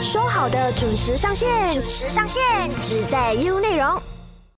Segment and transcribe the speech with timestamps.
[0.00, 2.42] 说好的准时上线，准时上线，
[2.82, 4.00] 只在 U 内容。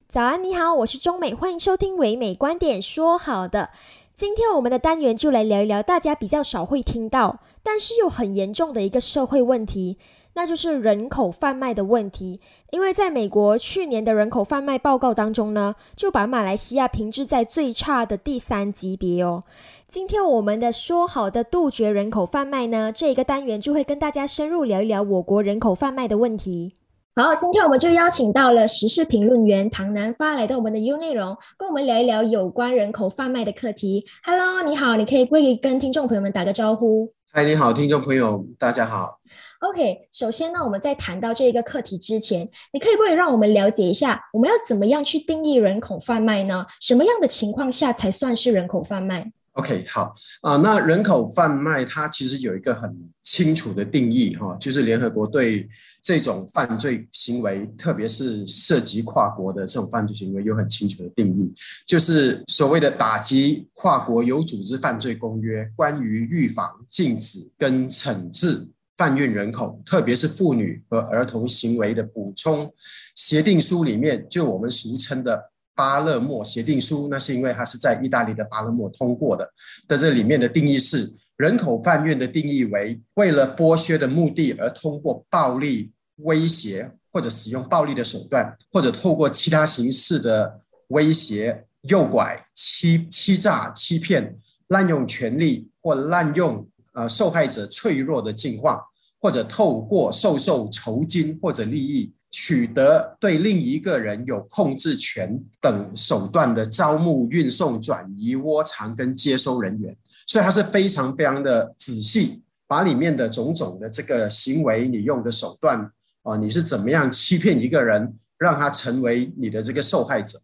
[0.08, 2.82] 早安，你好，我是中美，欢迎收听唯美观点。
[2.82, 3.70] 说好的，
[4.16, 9.96] 今天我们的单元就来聊一聊大家比较少会听到，但是又很严重的一个社会问题。
[10.38, 12.40] 那就是人口贩卖的问题，
[12.70, 19.42] 因为在美国去年的人口贩卖报告当中呢，就把马来西亚评置在最差的第三级别哦。
[19.88, 26.76] 今天我们的说好的杜绝人口贩卖呢，这一个单元就会跟大家深入聊一聊我国人口贩卖的问题。
[27.16, 34.04] 好，今天我们就邀请到了时事评论员唐南发来到我们的 U 内容，跟我们聊一聊有关人口贩卖的课题。
[34.22, 37.08] Hello，你好，你可以可以跟听众朋友们打个招呼。
[37.32, 39.18] 嗨，你好，听众朋友，大家好。
[39.60, 46.64] OK，首先呢，我们在谈到这一个课题之前，你可以不可以让我们了解一下，我们要怎么样去定义人口贩卖呢？
[46.80, 55.68] 什么样的情况下才算是人口贩卖？OK，好啊，那人口贩卖它其实有一个很清楚的定义哈，就是联合国对
[56.00, 61.52] 这种犯罪行为，特别是涉及跨国的这种犯罪行为，有很清楚的定义，
[61.84, 68.68] 就是所谓的打击跨国有组织犯罪公约关于预防、禁止跟惩治。
[68.98, 72.68] 贩运人口，特别是妇女和儿童行为的补充
[73.14, 75.40] 协定书里面，就我们俗称的
[75.72, 79.48] 巴勒莫协定书，那是因为它是在意大利的巴勒莫通过的。
[79.88, 96.68] 在这里面的定义是，人口贩运的定义为为了剥削的目的而通过暴力威胁或者使用暴力的手段，或者透过其他形式的威胁、诱拐、欺欺诈、欺骗、滥用权力或滥用。
[96.94, 98.76] 呃，受害者脆弱的境况，
[99.20, 109.96] 或者透过收受酬金或者利益，取得对另一个人有控制权等手段的招募、运送、转移、窝藏跟接收人员，
[110.26, 115.90] 所以他是非常非常的仔细，把里面的种种的这个行为，你用的手段
[116.22, 120.38] 啊，你是怎么样欺骗一个人，让他成为你的这个受害者，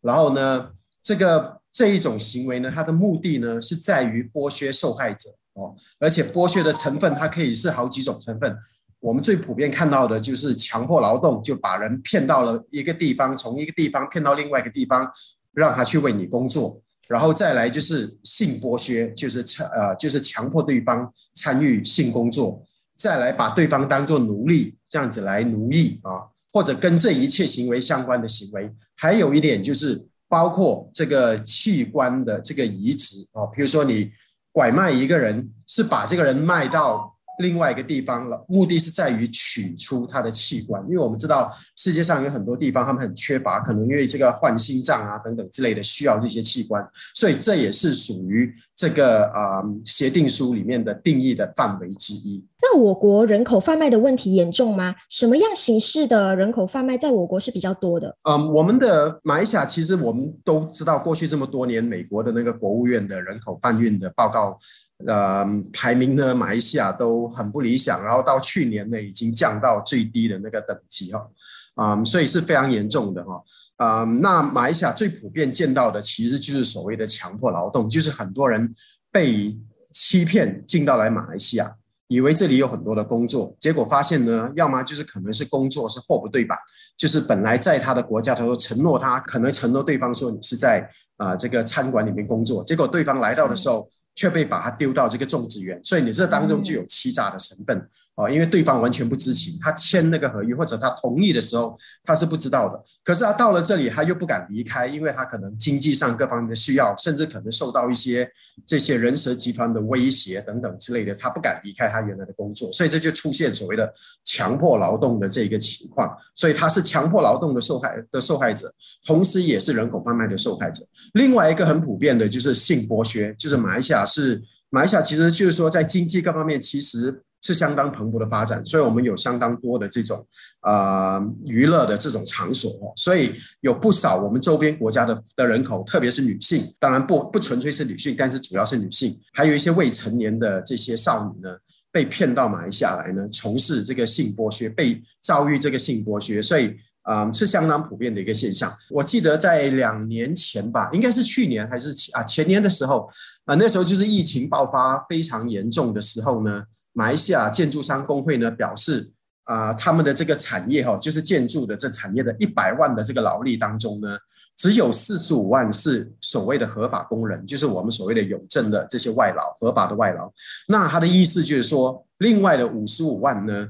[0.00, 0.70] 然后呢，
[1.02, 5.30] 这个这一种行为呢，它的目的呢，是在于剥削受害者。
[5.58, 8.56] 哦，而且剥削的成分它可以是好几种成分。
[9.00, 15.08] 我们最普遍看到的就是强迫劳动，就把人骗到了一个地方，从一个地方骗到另外一个地方，
[15.52, 16.80] 让他去为你工作。
[17.06, 19.38] 然后再来就是性剥削，就是
[19.72, 22.60] 呃就是强迫对方参与性工作，
[22.96, 28.68] 再来把对方当做奴隶，这样子来奴役啊，或者跟这一切行为相关的行为。
[28.96, 34.10] 还有一点就是包括这个器官的这个移植啊，比如说你。
[34.58, 52.44] 拐卖一个人是把这个人卖到另外一个地方了，目的是在于取出他的器官，因为我们知道世界上有很多地方他们很缺乏，可能因为这个换心脏啊等等之类的需要这些器官，所以这也是属于这个啊协定书里面的定义的范围之一。
[52.60, 54.94] 那我国人口贩卖的问题严重吗？
[55.08, 58.16] 什么样形式的人口贩卖在我国是比较多的？
[58.28, 64.58] 嗯，我们的马来西亚其实我们都知道，过去这么多年，美国的那个国务院的人口贩运的报告，
[65.06, 71.28] 呃，排名呢，马来西亚都很不理想，然后到去年呢，已经降到最低的那个等级哈，
[71.74, 73.42] 啊，所以是非常严重的哈，
[73.76, 78.74] 啊，那马来西亚最普遍见到的其实就是所谓的强迫劳动，就是很多人
[79.12, 79.56] 被
[79.92, 81.76] 欺骗进到来马来西亚。
[82.10, 86.58] 以为这里有很多的工作，结果发现呢，要么就是可能是工作是货不对版，
[86.96, 90.88] 就是本来在他的国家，他说承诺他可能承诺对方说你是在
[91.18, 93.86] 啊这个餐馆里面工作，结果对方来到的时候
[94.18, 97.88] 却被把它丢到这个种植园，所以你这当中就有欺诈的成分。
[98.18, 102.84] 哦，因为对方完全不知情，他签那个合约或者他同意的时候，他是不知道的。
[103.04, 108.28] 可是他到了这里，他又不敢离开，因为他可能经济上各方面的需要，甚至可能受到一些
[108.66, 113.88] 这些人蛇集团的威胁等等之类的，他不敢离开他原来的工作，所以这就出现所谓的
[114.24, 116.12] 强迫劳动的这一个情况。
[116.34, 118.68] 所以他是强迫劳动的受害的受害者，
[119.06, 120.82] 同时也是人口贩卖的受害者。
[121.12, 127.22] 另外一个很普遍的就是性剥削，就是马来西亚是马来西亚，其实就是说在经济各方面其实。
[127.40, 130.26] 是相当蓬勃的发展，所以我们有相当多的这种
[130.62, 141.48] 呃娱乐的这种场所，所以有不少我们周边国家的的人口，特别是女性，当然不不纯粹是女性，但是主要是女性，还有一些未成年的这些少女呢，
[141.92, 148.70] 被骗到马来西亚来呢，从事这个性剥削，被遭遇这个性剥削，所以啊是相当普遍的一个现象。
[148.90, 153.08] 我记得在两年前吧，应该是去年还是啊前年的时候
[153.44, 156.64] 啊，那时候就是疫情爆发非常严重的时候呢。
[156.98, 159.08] 马来西亚建筑商工会呢表示，
[159.44, 164.18] 啊，他们的这个产业哈，就是建筑的这产业的一百万的这个劳力当中呢，
[164.56, 170.28] 只有四十五万是所谓的合法工人，就是我们所谓的有证的这些外劳，合法的外劳。
[170.66, 173.68] 那他的意思就是说，另外的五十五万呢，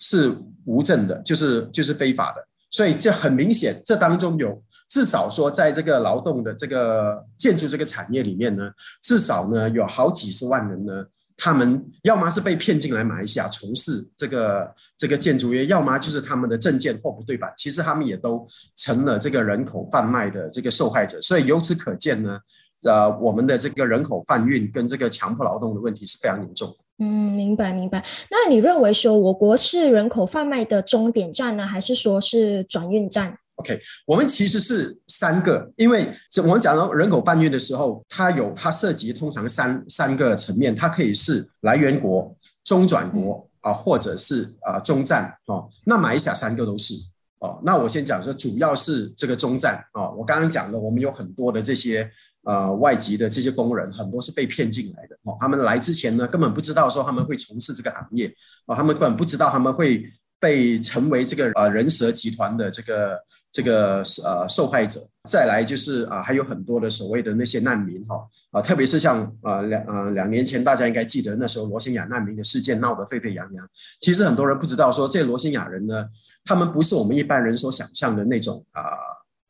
[0.00, 0.34] 是
[0.64, 2.42] 无证的，就是就是非法的。
[2.72, 8.70] 所以这很明显，这当中有至少说，在这个劳动的这个建筑这个产业里面呢，
[9.02, 10.92] 至少呢有好几十万人呢，
[11.42, 18.46] 他们要么是被骗进来马来西亚从事这个这个建筑业，要么就是他们的证件货不对版，其实他们也都
[18.76, 21.18] 成了这个人口贩卖的这个受害者。
[21.22, 22.38] 所以由此可见呢，
[22.84, 26.70] 呃，我们的这个人口贩运跟这个强迫劳动的问题是非常严重。
[26.98, 28.04] 嗯，明白明白。
[28.30, 36.12] 那你认为说我国是人口贩卖的终点站呢，还是说是转运站？OK，我们其实是三个，因为
[36.42, 42.34] 我们讲到人口搬运的时候，它有它涉及通常三三个层面，它可以是来源国、
[42.64, 45.68] 中转国啊，或者是啊中站哦。
[45.84, 46.94] 那马来西亚三个都是
[47.38, 47.60] 哦。
[47.62, 50.14] 那我先讲说，主要是这个中站哦。
[50.18, 52.10] 我刚刚讲了，我们有很多的这些。
[52.44, 55.36] 呃，外籍的这些工人很多是被骗进来的哦。
[55.38, 58.34] 他们来之前呢，根本不知道说他们会从事这个行业
[58.64, 60.02] 哦，他们根本不知道他们会
[60.40, 63.18] 被成为这个呃人蛇集团的这个
[63.52, 64.98] 这个呃受害者。
[65.28, 68.16] 再来就是啊，还有很多的所谓的那些难民哈
[68.50, 73.68] 啊，特别是像呃两呃两年前大家应该记得那时候罗兴亚难民的事件闹得沸沸扬扬。
[74.00, 76.06] 其实很多人不知道说这罗兴亚人呢，
[76.44, 78.82] 他们不是我们一般人所想象的那种啊。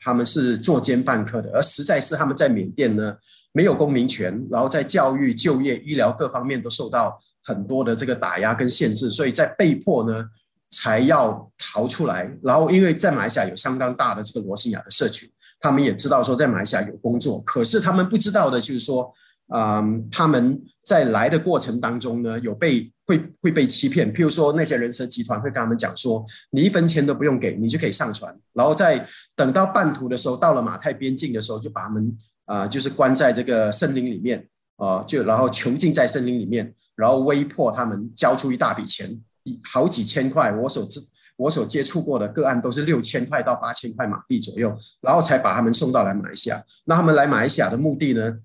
[0.03, 3.15] 他们是作奸犯科的，而实在是他们在缅甸呢
[3.53, 10.25] 没有公民权，然后在教育、就业、医疗各方面都受到很多的这个打压跟限制，所以在被迫呢
[10.71, 12.31] 才要逃出来。
[12.43, 15.29] 然后因为在马来西亚有相当大的这个罗兴亚的社群，
[15.61, 19.13] 他们也知道说在马来西亚有工作，可是他们不知道的就是说。
[19.53, 24.15] 嗯，他们在来的过程当中呢，有被会会被欺骗。
[24.15, 28.33] 譬如说，那些人蛇集团会跟他们讲说，你一分钱都不用给，你就可以上船。
[28.53, 34.47] 然后在等到半途的时候，到了马泰边境的时候，就把他们啊，就是关在这个森林里面
[34.77, 39.21] 啊，就然后囚禁在森林里面，然后威迫他们交出一大笔钱，
[39.65, 40.53] 好几千块。
[40.55, 41.01] 我所知
[41.37, 46.63] 我所接触过的个案都是六千块到八千块马币左右，然后才把他们送到来马来西亚。
[46.85, 48.39] 那他们来马来西亚的目的呢？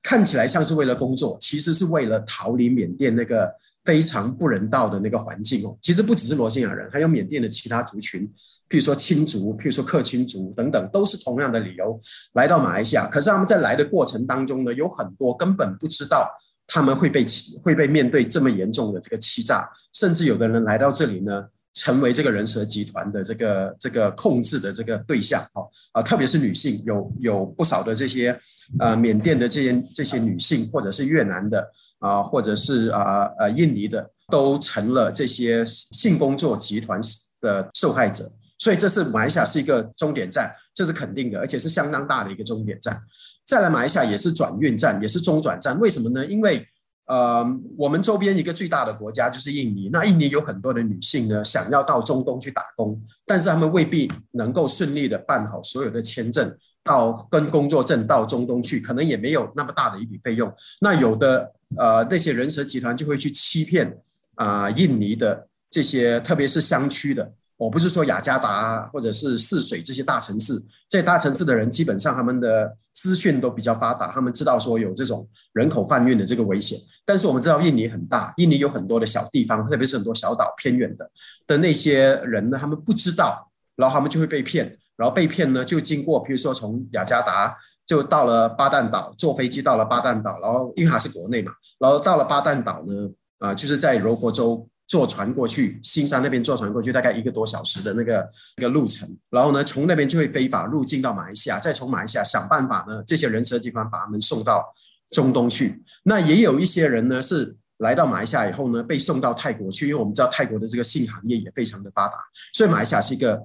[0.00, 3.52] 看起来像是为了工作，其实是为了逃离缅甸那个
[3.84, 5.76] 非常不人道的那个环境哦。
[5.82, 8.22] 其实不只是罗兴亚人，还有缅甸的其他族群，
[8.68, 11.98] 譬如说亲族，譬如说克钦族等等，都是同样的理由
[12.34, 13.08] 来到马来西亚。
[13.08, 16.30] 可是他们在来的过程当中呢，有很多根本不知道
[16.68, 21.48] 他们会被欺，会被面对这么严重的这个欺诈，甚至有的人来到这里呢。
[21.74, 28.36] 成为这个人蛇集团的这个这个控制的这个对象，哦啊，特别是女性，有有不少的这些
[28.80, 31.64] 呃缅甸的这些这些女性，或者是越南的
[32.00, 37.00] 啊，或者是啊呃印尼的，都成了这些性工作集团
[37.42, 38.28] 的受害者。
[38.58, 43.00] 所以这是马来西亚是一个终点站，这是肯定的，而且是相当大的一个终点站。
[43.48, 45.80] 再来，马来西亚也是转运站，也是中转站。
[45.80, 46.26] 为什么呢？
[46.26, 46.62] 因为
[47.06, 47.42] 呃，
[47.78, 49.88] 我们周边一个最大的国家就是印尼。
[49.90, 56.54] 那印尼有很多的女性呢，想要到中东去打工，但是她们未必能够顺利的办好所有的签证，
[56.84, 60.52] 到跟工作证到中东去，可能也没有那么大的一笔费用。
[60.82, 63.96] 那有的呃那些人蛇集团就会去欺骗
[64.34, 67.32] 啊印尼的这些，特别是乡区的。
[67.56, 70.52] 我不是说雅加达或者是泗水这些大城市，
[70.88, 76.78] 在大城市的人基本上他们的资讯都比较发达，他们知道说有这种人口贩运的这个危险。
[77.04, 81.10] 但是我们知道印尼很大，印尼有很多的小地方，特别是很多小岛偏远的
[81.46, 94.68] 的那些人呢，他们不知道，然后他们就会被骗，然后被骗呢就经过，比如说从雅加达就到了巴旦岛，坐飞机到了巴旦岛，然后因为它是国内嘛，然后到了巴旦岛呢，啊就是在柔佛州。
[94.88, 99.06] 坐船过去，新山那边坐船过去，大概一个多小时的那个那个路程。
[99.28, 104.64] 然后呢，从那边就会非法入境到马来西亚，再从马来西亚想办法呢，这些人蛇集团把他们送到
[105.10, 105.82] 中东去。
[106.04, 112.14] 那也有一些人呢，是来到马来西亚以后呢，被送到泰国去，因为我们知道泰国的这个性行业也非常的发达，
[112.54, 113.42] 所以马来西亚是一个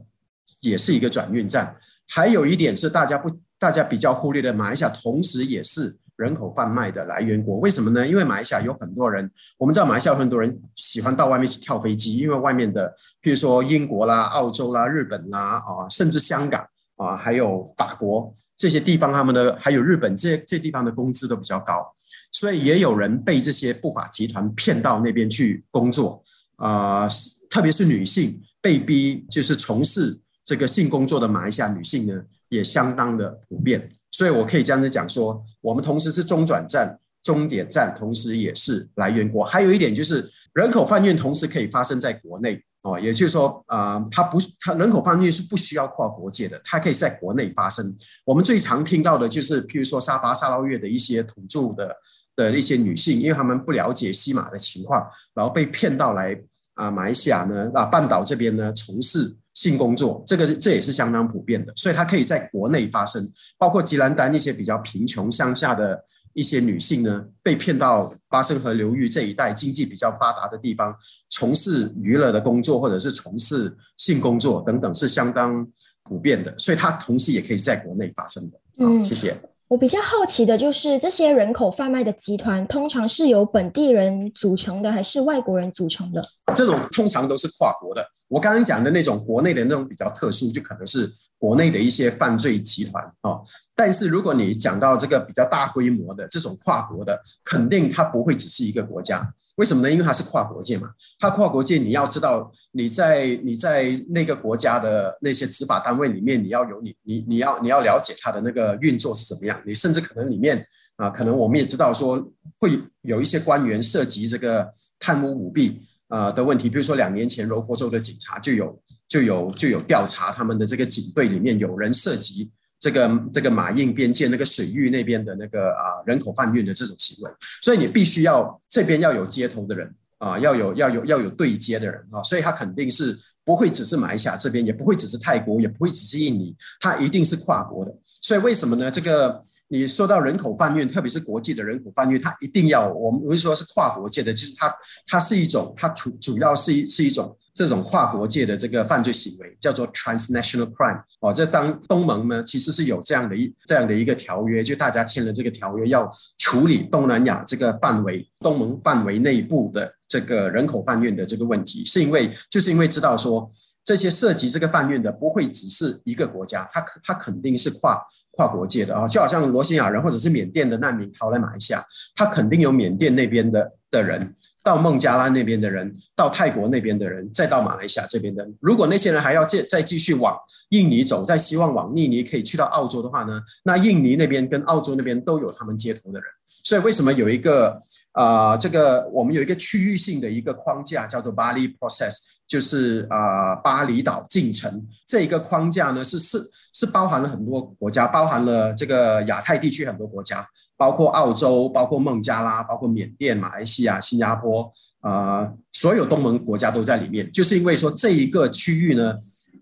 [0.62, 1.76] 也是一个转运站。
[2.08, 5.98] 还有一点是大家不大家比较忽略的，马来西亚同时也是。
[6.18, 8.08] 人口贩卖的来源国，为什么呢？
[8.08, 16.66] 因为马来西亚有很多人，我们知道马来西亚有很多人喜欢到外面去跳飞机，因为外面的，譬如说英国啦、澳洲啦、日本啦啊，甚至香港
[16.98, 21.92] 啊，还有法国这些地方，他们的还有日本这这地方的工资都比较高，
[22.32, 26.24] 所以也有人被这些不法集团骗到那边去工作
[26.58, 27.10] 啊，
[27.50, 33.90] 特别是女性被逼就是从事这个性工作的马来西亚女性呢，也相当的普遍。
[34.14, 39.44] 所以，我可以这样子讲说，我们同时是中转站、终点站，同时也是来源国。
[39.44, 47.84] 还有一点就是，人口贩运同时可以发生在国内哦，也就是说，啊，它不，它人口贩运是不需要跨国界的，它可以在国内发生。
[48.24, 51.96] 我们最常听到的就是，譬如说沙巴、沙捞越的一些土著的
[52.36, 56.40] 的一些女性，因为他们不了解西马的情况，然后被骗到来
[56.76, 63.28] 啊马来西亚呢啊半岛这边呢从事性工作，这个这也是相当普遍的，所以它可以在国内发生，
[63.58, 66.06] 包括吉兰丹一些比较贫穷乡下的。
[66.36, 70.92] 一些女性呢，被骗到巴生河流域这一带经济比较发达的地方，
[71.30, 75.64] 从事娱乐的工作，或者是从事性工作等等，是相当
[76.02, 76.52] 普遍的。
[76.58, 78.60] 所以它同时也可以在国内发生的。
[78.80, 79.38] 嗯，谢谢。
[79.74, 86.24] 我比较好奇的就是，这些人口贩卖的集团通常是由本地人组成的，还是外国人组成的？
[86.54, 88.06] 这种通常都是跨国的。
[88.30, 91.10] 我刚刚讲的那种国内的那种比较特殊，就可能是
[91.44, 93.44] 国内的一些犯罪集团哦。
[93.76, 99.22] 但是如果你讲到这个比较大规模的这种跨国的，肯定它不会只是一个国家。
[99.56, 99.92] 为什么呢？
[99.92, 100.88] 因为它是跨国界嘛。
[101.20, 109.62] 它跨国界，你要知道你在你在那个国家的那些执法单位里面，你要有你你你要你要了解它的那个运作是怎么样。
[109.66, 112.26] 你甚至可能里面啊，可能我们也知道说
[112.60, 116.70] 会有一些官员涉及这个贪污舞弊啊的问题。
[116.70, 122.52] 比如说两年前柔佛州的警察就有就有就有调查他们的这个警队里面有人涉及。
[122.80, 127.32] 这个这个马印边界那个水域那边的那个啊人口贩运的这种行为，
[127.62, 137.94] 所以你必须要这边要有接头的人啊，要有要有要有对接的人啊，所以他肯定是不会只是马来西亚这边，也不会只是泰国，也不会只是印尼，它一定是跨国的。
[138.22, 138.90] 所以为什么呢？
[138.90, 144.74] 这个你说到人口贩运，特别是国际的人口贩运，它一定要我们不会说是跨国界的，就是它
[145.08, 147.38] 它是一种，它主主要是一是一种。
[147.54, 163.48] 这种跨国界的这个犯罪行为叫做 transnational crime 哦，这当东盟呢其实是有这样的一这样的一个条约，就大家签了这个条约，要处理东南亚这个范围东盟范围内部的这个人口贩运的这个问题，是因为就是因为知道说
[163.84, 168.96] 这些涉及这个贩运的不会只是一个国家，它它肯定是跨跨国界的。
[168.96, 171.84] 啊，就好像罗兴亚人或者是缅甸的难民逃来马来西亚，
[172.16, 174.34] 他肯定有缅甸那边的的人。
[174.66, 178.48] 到孟加拉那边的人，到泰国那边的人，再到马来西亚这边的。
[178.62, 180.34] 如果那些人还要再再继续往
[180.70, 183.42] 印尼走，再希望往印尼可以去到澳洲的话呢？
[183.66, 186.30] 那印尼那边跟澳洲那边都有他们接头的人。
[186.46, 187.78] 所以为什么有一个
[188.14, 192.16] 啊，这个我们有一个区域性的一个框架叫做巴黎 process，
[192.48, 196.42] 就是啊巴厘岛进程这一个框架呢是是
[196.74, 200.48] 是包含了很多国家，包含了这个亚太地区很多国家。
[200.84, 207.32] 包括澳洲，包括孟加拉，包括缅甸、马来西亚、新加坡，啊，所有东盟国家都在里面。
[207.32, 209.14] 就是因为说这一个区域呢，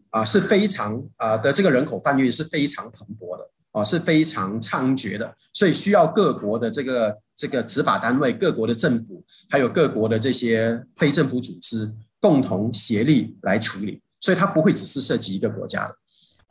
[0.09, 11.87] 啊是非常啊的这个人口贩运是非常蓬勃的，啊是非常猖獗的，所以需要各国的这个这个执法单位、各国的政府，还有各国的这些非政府组织
[12.19, 15.95] 共同协力来处理，所以它不会只是涉及一个国家的。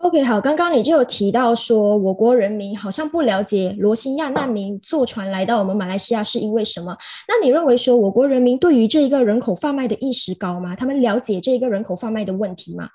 [0.00, 6.96] OK，好，刚刚你就有提到说，我国人民好像不了解罗兴亚难民坐船来到我们马来西亚是因为什么？
[7.28, 10.74] 那你认为说，我国人民对于这一个人口贩卖的意识高吗？
[10.74, 12.88] 他们了解这一个人口贩卖的问题吗？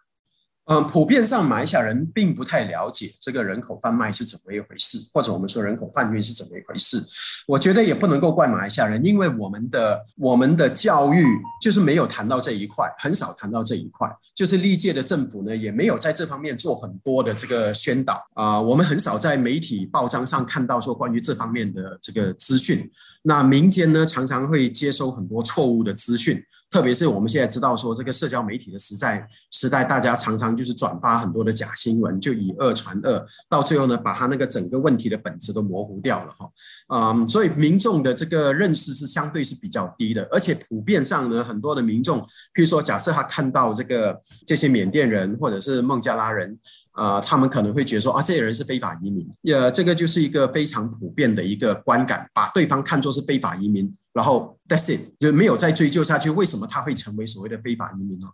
[0.66, 7.00] 嗯，普遍上马来西亚人并不太了解这个人口贩卖是怎么一回事，或者我们说人口贩运是怎么一回事。
[7.46, 11.24] 我觉得也不能够怪马来西亚人，因为我们的我们的教育
[11.62, 14.10] 就是没有谈到这一块，很少谈到这一块。
[14.34, 18.60] 就是历届的政府呢，也没有在这方面做很多的这个宣导啊。
[18.60, 22.90] 我们很少在媒体报章上看到说关于这方面的这个资讯。
[23.22, 26.44] 那民间呢，常常会接收很多错误的资讯。
[26.72, 36.50] 特别是我们现在知道说，这个社交媒体的时代，时代大家常常就是转发很多的假新闻，就以讹传讹，到最后呢，把他那个整个问题的本质都模糊掉了哈。
[36.94, 42.20] 嗯，所以民众的这个认识是相对是比较低的，而且普遍上呢，很多的民众，
[42.54, 46.60] 譬如说，假设他看到这个这些缅甸人或者是孟加拉人。
[46.96, 58.28] 啊，他们可能会觉得说啊，这些人是非法移民，呃，这个就是一个非常普遍的一个观感，把对方看作是非法移民，然后 that's it，就没有再追究下去，为什么他会成为所谓的非法移民呢？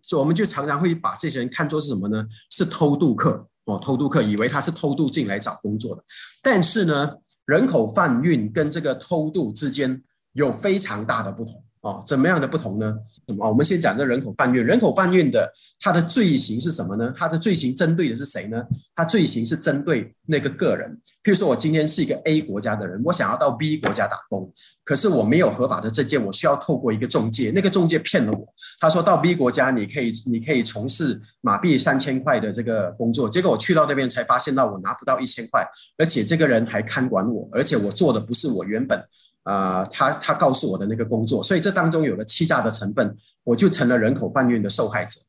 [0.00, 2.24] 所以我们就常常会把这些人看作是什么呢？
[2.50, 6.04] 是偷渡客哦，偷渡客，以为他是偷渡进来找工作的，
[6.40, 7.10] 但是呢，
[7.46, 10.00] 人口贩运跟这个偷渡之间
[10.34, 11.63] 有非常大的不同。
[11.84, 12.96] 哦，怎么样的不同呢？
[13.28, 13.46] 什么？
[13.46, 14.64] 我们先讲这人口贩运。
[14.64, 17.12] 人口贩运的它的罪行是什么呢？
[17.14, 18.56] 它的罪行针对的是谁呢？
[18.96, 20.90] 它罪行是针对那个个人。
[21.22, 24.50] 譬如说，我今天是一个 A 国家的人，我想要到 B 国家打工，
[24.82, 27.52] 可是我没有合法的证件，我需要透过一个中介。
[27.54, 28.48] 那个中介骗了我，
[28.80, 39.06] 他说到 B 国家你可以你可以从事马币三千块的这个工作，结果我去到那边才发现到我拿不到一千块，而且这个人还看管我，而且我做的不是我原本。
[39.44, 45.20] 啊，他他告诉我的那个工作，所以这当中有了欺诈的成分，我就成了人口贩运的受害者。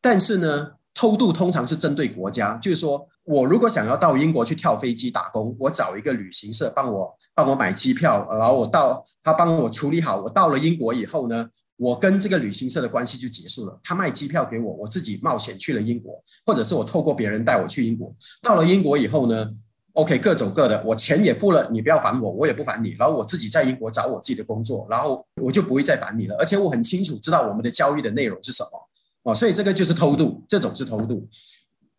[0.00, 11.46] 但是呢，偷渡通常是针对国家，就是说我如果想要到英国去跳飞机打工，我找一个旅行社帮我帮我买机票，然后我到他帮我处理好，我到了英国以后呢，
[11.76, 13.78] 我跟这个旅行社的关系就结束了。
[13.84, 16.14] 他卖机票给我，我自己冒险去了英国，
[16.46, 18.14] 或者是我透过别人带我去英国。
[18.40, 19.50] 到了英国以后呢
[19.98, 22.90] ，OK，各走各的，我钱也付了，你不要烦我，我也不烦你。
[22.96, 26.36] 然后我自己在英国找我自己的工作，然后我就不会再烦你了。
[26.36, 28.88] 而且我很清楚知道我们的交易的内容是什么
[29.24, 31.28] 哦，所以这个就是偷渡，这种是偷渡。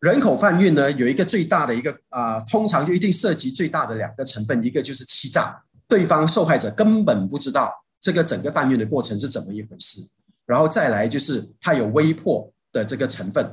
[0.00, 10.00] 人口贩运呢，有一个最大的一个啊，通常就一定涉及最大的两个成分，一个就是欺诈，对方受害者根本不知道这个整个贩运的过程是怎么一回事，
[10.46, 13.44] 然后再来就是他有威迫的这个成分，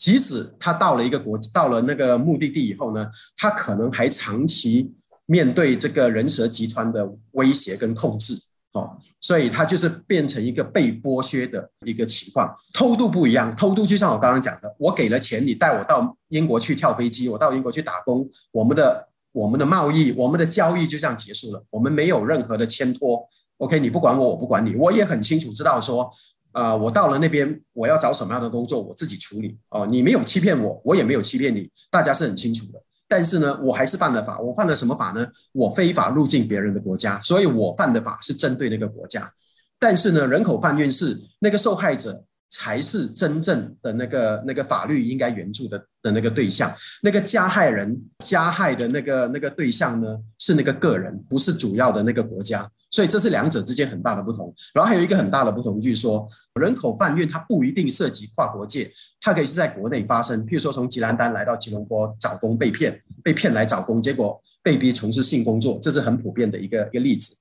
[0.00, 4.90] 即使他到了一个国，到了那个目的地以后呢，他可能还长期
[5.26, 8.34] 面对这个人蛇集团的威胁跟控制。
[8.72, 12.54] 哦，所以他就是变成一个被剥削的一个情况。
[12.72, 23.28] 偷渡不一样，偷渡就像我刚刚讲的，我给了钱，你带我到英国去跳飞机，我到英国去打工，我们的我们的贸易，我们的交易就这样结束了，我们没有任何的牵拖。
[23.58, 26.10] OK，你不管我，我不管你，我也很清楚知道说，
[26.52, 29.56] 呃，我到了那边，我要找什么样的工作，我自己处理。
[29.70, 32.82] 哦，你没有欺骗我，我也没有欺骗你，大家是很清楚的。
[33.06, 34.38] 但是呢，我还是犯了法。
[34.40, 35.26] 我犯了什么法呢？
[35.52, 39.30] 我非法入境别人的国家，所以我犯的法是针对那个国家。
[39.78, 46.72] 但是呢，人口贩运是那个受害者才是真正的那个那个法律应该援助的的那个对象。
[47.02, 52.68] 那个加害人加害的那个那个对象呢，是那个个人，不是主要的那个国家。
[52.90, 56.28] 所以这是两者之间很大的不同，然后还有一个很大的不同就是说，
[56.60, 60.44] 人口贩运它不一定涉及跨国界，它可以是在国内发生。
[60.44, 67.36] 譬如说从吉兰丹来到吉隆坡找工被骗，被骗来找工，结果被逼从事性工作，这是很普遍的一个一个例子。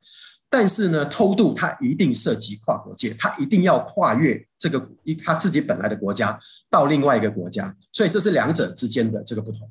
[0.52, 6.40] 但是呢，偷渡它一定涉及跨国界，它一定要跨越这个一他自己本来的国家
[6.72, 9.70] 到另外一个国家，所以这是两者之间的这个不同。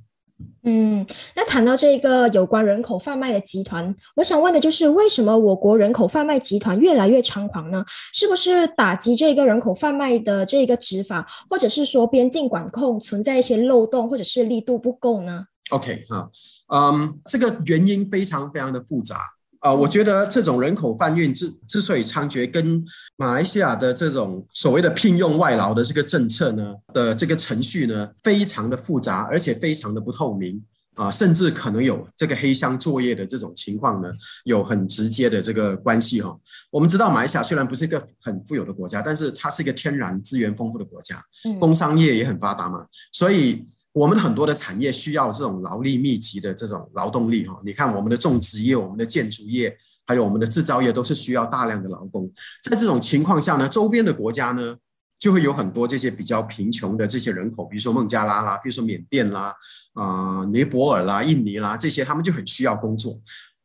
[0.63, 1.05] 嗯，
[1.35, 7.85] 那谈到这个有关人口贩卖的集团，我想问的就是，为什么我国人口贩卖集团越来越猖狂呢？
[8.13, 16.31] 是不是打击这个人口贩卖的这个执法，或者是说边境管控存在一些漏洞，或者是力度不够呢？OK，好，
[16.75, 19.17] 嗯，这个原因非常非常的复杂。
[19.61, 22.85] 啊，我觉得这种人口贩运之之所以猖獗，跟
[23.17, 30.63] 马来西亚的这种所谓的聘用外劳的这个政策呢的这个程序呢，非常的复杂，而且非常的不透明
[30.99, 34.09] 啊，甚至可能有这个黑箱作业的这种情况呢，
[34.45, 36.37] 有很直接的这个关系哈。
[36.71, 41.23] 我们知道马来西亚虽然不是一个很富有的国家，但是它是一个天然资源丰富的国家，
[41.59, 43.63] 工商业也很发达嘛，所以。
[43.93, 52.31] 我们很多的产业需要这种劳力密集的这种劳动力哈，你看我们的种植业、我们的建筑业，还有我们的制造业，都是需要大量的劳工。
[52.63, 54.77] 在这种情况下呢，周边的国家呢，
[55.19, 59.55] 就会有很多这些比较贫穷的这些人口，比如说孟加拉啦，比如说缅甸啦，
[59.95, 63.21] 啊，尼泊尔啦、印尼啦这些，他们就很需要工作，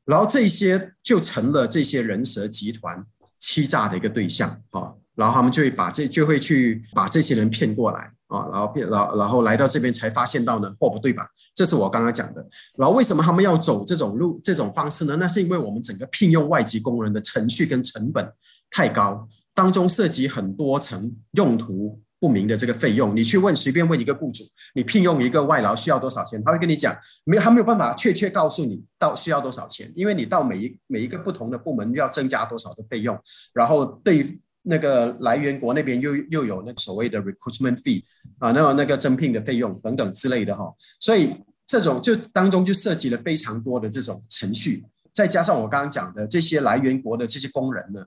[0.06, 3.06] 然后这些就成了这些人蛇集团
[3.40, 8.12] 欺诈的一个对象啊，然后他们就会把这就会去把这些人骗过来。
[8.28, 12.44] 啊，然后骗，然后然后来到这边才发现到呢，货不对版，这是我刚刚讲的。
[12.76, 15.16] 然后为什么他们要走这种路、这种方式呢？
[15.18, 18.28] 那是因为我们整个聘用外籍工人的程序跟成本
[18.72, 23.16] 太高，当中涉及很多层用途不明的这个费用。
[23.16, 24.44] 你去问随便问一个雇主，
[24.76, 33.20] 你聘用一个外劳需要多少钱，他会跟你讲，没有，他没有办法确切告诉你到需要多少钱，因为你到每一每一个不同的部门要增加多少的费用，
[33.54, 34.40] 然后对。
[34.66, 38.02] 那个来源国那边又又有那所谓的 recruitment fee
[38.40, 41.32] 啊，那有那个征聘的费用等等之类的哈，所以
[41.68, 48.06] 这种就当中就涉及了非常多的这种程序，再加上我刚刚讲的这些来源国的这些工人呢，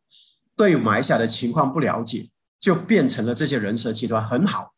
[0.57, 2.27] 对马来西亚的情况不了解，
[2.59, 4.73] 就变成了这些人蛇集团很好，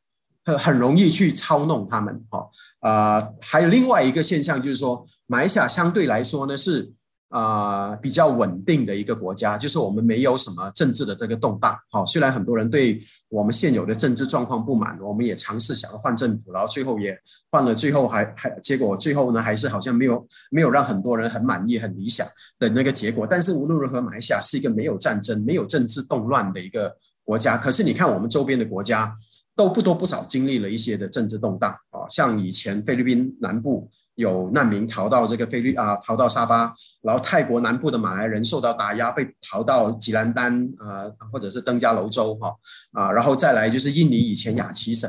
[0.44, 2.48] 很很容易去操弄他们哈
[2.80, 6.92] 啊，还有另外一个现象就是说，马来西亚相对来说呢是。
[7.30, 11.78] 啊，比较稳定的一个国家，就是我们没有什么政治的这个动荡。
[11.90, 17.14] 好，虽然很多人对我们现有的政治状况不满，我们也尝试想要换政府，然后最后也
[17.50, 22.26] 换了，最后还还结果最后呢，还是好像没有没有让很多人很满意、很理想
[22.58, 23.26] 的那个结果。
[23.26, 26.94] 但是无论如何，马来西亚是一个没有战争、没有政治动乱的一个
[27.24, 27.56] 国家。
[27.56, 29.12] 可是你看，我们周边的国家
[29.54, 33.90] 都不多不少经历了一些的政治动荡啊，像以前菲律宾南部。
[34.18, 42.52] 有难民逃到这个菲律啊，逃到沙巴，然后泰国南部的马来人受到打压，被逃到吉兰丹啊，或者是登加楼州哈
[42.94, 45.08] 啊，然后再来就是印尼以前雅琪省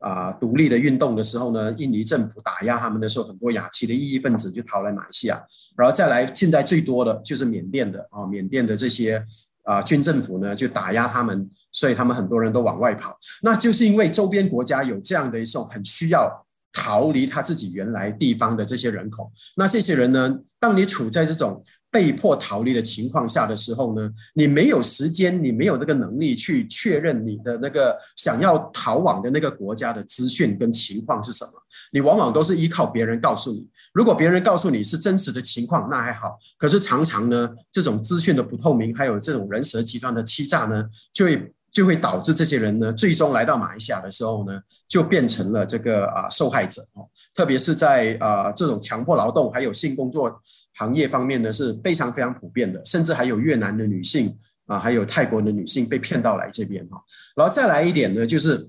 [0.00, 5.40] 啊独立的运动的时候呢，印尼政府打压他们的时候，很多雅琪的异议分子就逃来马来西亚，
[5.76, 9.22] 然后再来现在最多的就是缅甸的啊，缅甸的这些
[9.62, 16.46] 啊军政府呢就打压他们，所以他们很多人都往外跑，那就是因为周边国家有这样的一种很需要。
[16.72, 20.38] 逃离他自己原来地方的这些人口，那这些人呢？
[20.60, 21.60] 当你处在这种
[21.90, 31.50] 被迫逃离的情况下的时候呢，你没有时间，你没有那个能力去确认你的那个想要逃往的那个国家的资讯跟情况是什么。
[31.92, 33.66] 你往往都是依靠别人告诉你。
[33.92, 36.38] 如果别人告诉你是真实的情况，那还好。
[36.56, 44.52] 可是常常呢，这种资讯的不透明，还有这种人蛇集团的欺诈呢，就会就会导致这些人呢，最终来到马来西亚的时候呢，
[44.86, 47.08] 就变成了这个啊受害者哦。
[47.34, 50.40] 特别是在啊这种强迫劳动还有性工作。
[50.80, 56.96] 行业方面呢是非常非常普遍的，甚至还有越南的女性啊，还有泰国的女性被骗到来这边哈。
[57.36, 58.66] 然后再来一点呢，就是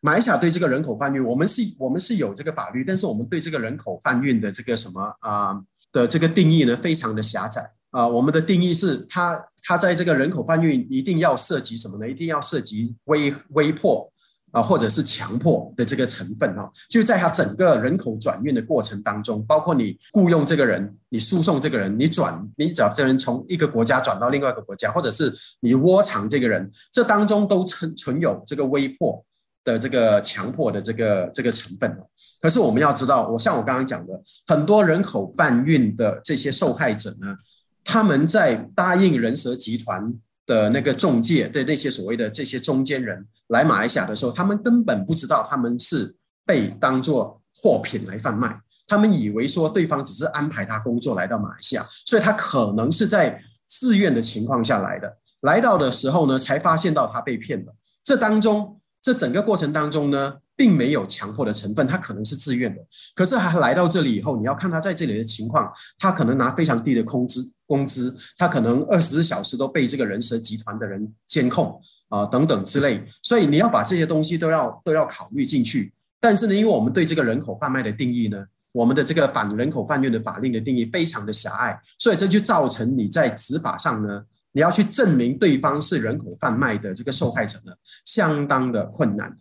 [0.00, 5.58] 马来西亚对这个人口贩运，我们是我们是有这个法律，但是我们对这个人口贩运的这个什么啊
[5.90, 8.06] 的这个定义呢，非常的狭窄啊。
[8.06, 12.06] 我们的定义是，它它在这个人口贩运一定要涉及什么呢？
[12.06, 14.12] 一定要涉及威威迫。
[14.54, 29.24] 啊，或者是强迫的这个成分哈，就在他整个人口转运的过程当中，包括你雇佣这个人，你输送这个人，你转你找这人从一个国家转到另外一个国家，或者是你窝藏这个人，这当中都存存有这个威迫
[29.64, 31.92] 的这个强迫的这个这个成分
[32.40, 34.12] 可是我们要知道，我像我刚刚讲的，
[34.46, 37.34] 很多人口贩运的这些受害者呢，
[37.82, 40.14] 他们在答应人蛇集团。
[40.46, 55.16] 的那个中介的那些所谓的这些中间人来马来西亚的时候，他们根本不知道他们是被当作货品来贩卖，他们以为说对方只是安排他工作来到马来西亚，所以他可能是在自愿的情况下来的。
[55.40, 57.74] 来到的时候呢，才发现到他被骗了。
[58.02, 60.34] 这当中，这整个过程当中呢。
[60.56, 62.80] 并没有强迫的成分，他可能是自愿的。
[63.14, 73.04] 可是他来到这里以后，你要看他在这里的情况，他可能拿非常低的工资，工资，他可能二十四小时都被这个人蛇集团的人监控啊，等等之类。
[73.22, 75.92] 所以你要把这些东西都要都要考虑进去。
[76.20, 87.72] 但是呢，因为我们对这个人口贩卖的定义呢，我们的这个反人口贩运的法令的定义非常的狭隘，所以这就造成你在执法上呢，你要去证明对方是人口贩卖的这个受害者呢，
[88.04, 89.36] 相当的困难。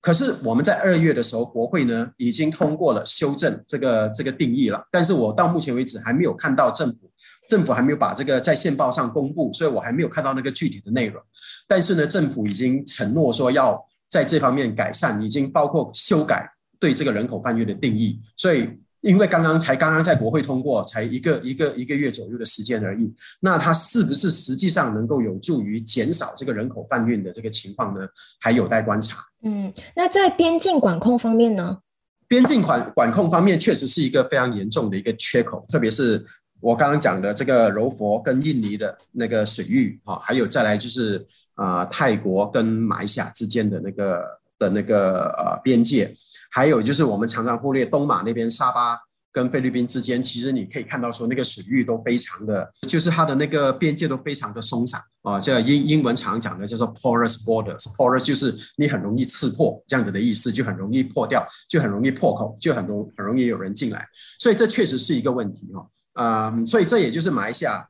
[0.00, 4.82] 可是我们在二月的时候，国会呢已经通过了修正这个这个定义了。
[4.90, 7.10] 但是我到目前为止还没有看到政府
[7.48, 11.22] 政府还没有把这个在宪报上公布，所以我还没有看到那个具体的内容。
[11.66, 18.68] 但是呢，政府已经承诺说要在这方面改善，已经包括修改对这个人口贩运的定义，所以。
[19.00, 23.14] 因为刚刚才刚刚在国会通过，才一个一个一个月左右的时间而已。
[23.38, 28.00] 那它是不是实际上能够有助于减少这个人口贩运的这个情况呢？
[28.40, 29.18] 还有待观察。
[29.42, 31.78] 嗯，那在边境管控方面呢？
[32.26, 36.24] 边境管管控方面确实是一个非常严重的一个缺口，特别是
[36.60, 41.24] 我刚刚讲的这个柔佛跟印尼的那个水域啊，还有再来就是
[41.54, 44.24] 啊泰国跟马来西亚之间的那个
[44.58, 46.12] 的那个呃边界。
[46.50, 48.98] 还有就是，我们常常忽略东马那边沙巴
[49.30, 55.38] 跟菲律宾之间，其实你可以看到说，那个水域都非常的，就是它的那个边界都非常的松散啊。
[55.40, 64.06] 这英英文常讲的叫做 porous borders，porous 就是你很容易刺破这样子的意思，就很容易破掉，就很容易破口，就很容很容易有人进来。
[64.38, 65.88] 所以这确实是一个问题哈。
[66.14, 67.86] 啊，所以这也就是马来西亚。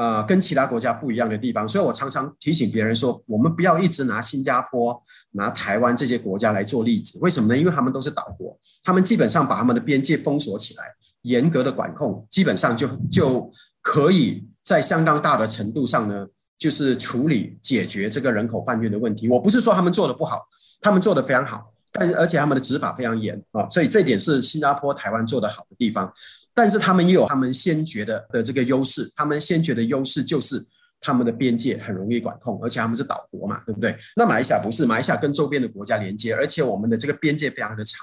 [0.00, 4.98] 呃，跟其他国家不一样的地方，所以我常常提醒别人说，我们不要一直拿新加坡、
[5.32, 7.18] 拿台湾这些国家来做例子。
[7.20, 7.54] 为什么呢？
[7.54, 10.84] 因为他们都是岛国，他们基本上把他们的边界封锁起来，
[11.24, 16.26] 严格的管控，基本上就就可以在相当大的程度上呢，
[16.58, 19.28] 就是处理解决这个人口贩运的问题。
[19.28, 20.48] 我不是说他们做的不好，
[20.80, 26.10] 他们做的非常好，但而且他们的执法非常严啊，所以这点是新加坡、台湾做的好的地方。
[26.54, 30.62] 但是他们也有他们先觉的的这个优势，他们先觉的优势就是
[31.00, 33.96] 他们的边界很容易管控，而且他们是岛国嘛，对不对？
[34.16, 37.98] 那马来西亚不是，马来西亚跟周边的国家连接，而且我们的这个边界非常的长。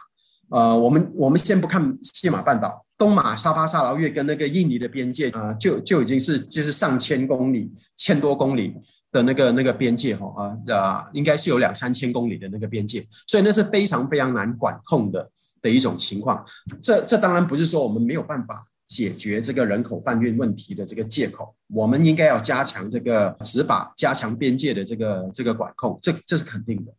[0.49, 8.73] 呃，我们我们先不看西马半岛，东马沙巴、沙劳越跟那个印尼的边界啊，就就已经是就是上千公里、千多公里
[9.11, 15.29] 的那个那个边界哈啊啊，应该是有两三千公里的那个边界，所以那是非常非常难管控的。
[15.67, 16.45] 的一种情况，
[16.81, 26.91] 这这当然不是说我们没有办法解决这个人口贩运问题的这个借口，我们应该要加强这个执法，加强边界的这个这个管控，这这是肯定的，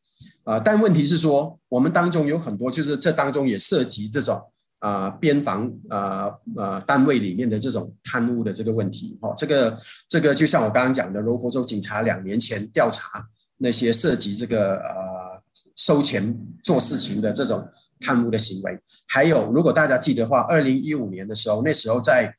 [0.44, 4.38] 啊，但问题是说，我们当中有很多，就是这当中也涉及这种
[4.81, 13.26] 啊边防啊呃单位里面的这种贪污的这个问题，哦，这个这个就像我刚刚讲的，柔佛州警察两年前调查
[13.57, 15.42] 那些涉及这个呃
[15.74, 17.66] 收钱做事情的这种。
[18.00, 22.32] 贪污的行为，还有，如果大家记得话，二零一五年的时候，那时候在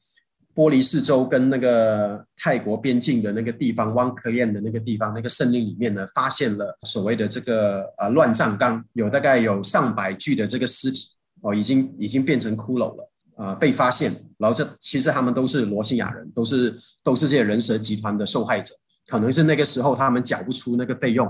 [0.55, 18.73] 玻璃市州跟那个泰国边境的那个地方，汪克练的那个地方，那个森林里面呢，发现了所谓的这个呃乱葬岗，有大概有上百具的这个尸体哦，已经已经变成骷髅了呃被发现，然后这其实他们都是罗兴亚人，都是都是这些人蛇集团的受害者，
[19.07, 21.25] 可能是那个时候他们缴不出那个费用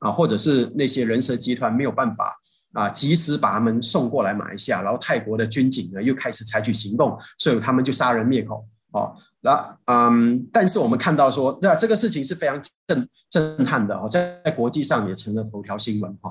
[0.00, 2.38] 啊，或者是那些人蛇集团没有办法
[2.74, 9.16] 啊及时把他们送过来马来西亚，然后泰国的军警呢又开始采取行动，所以他们就杀人灭口哦。
[9.40, 16.30] 那嗯，但是我们看到说，那这个事情是非常震震撼的哦，在在国际上也成了头条新闻哈。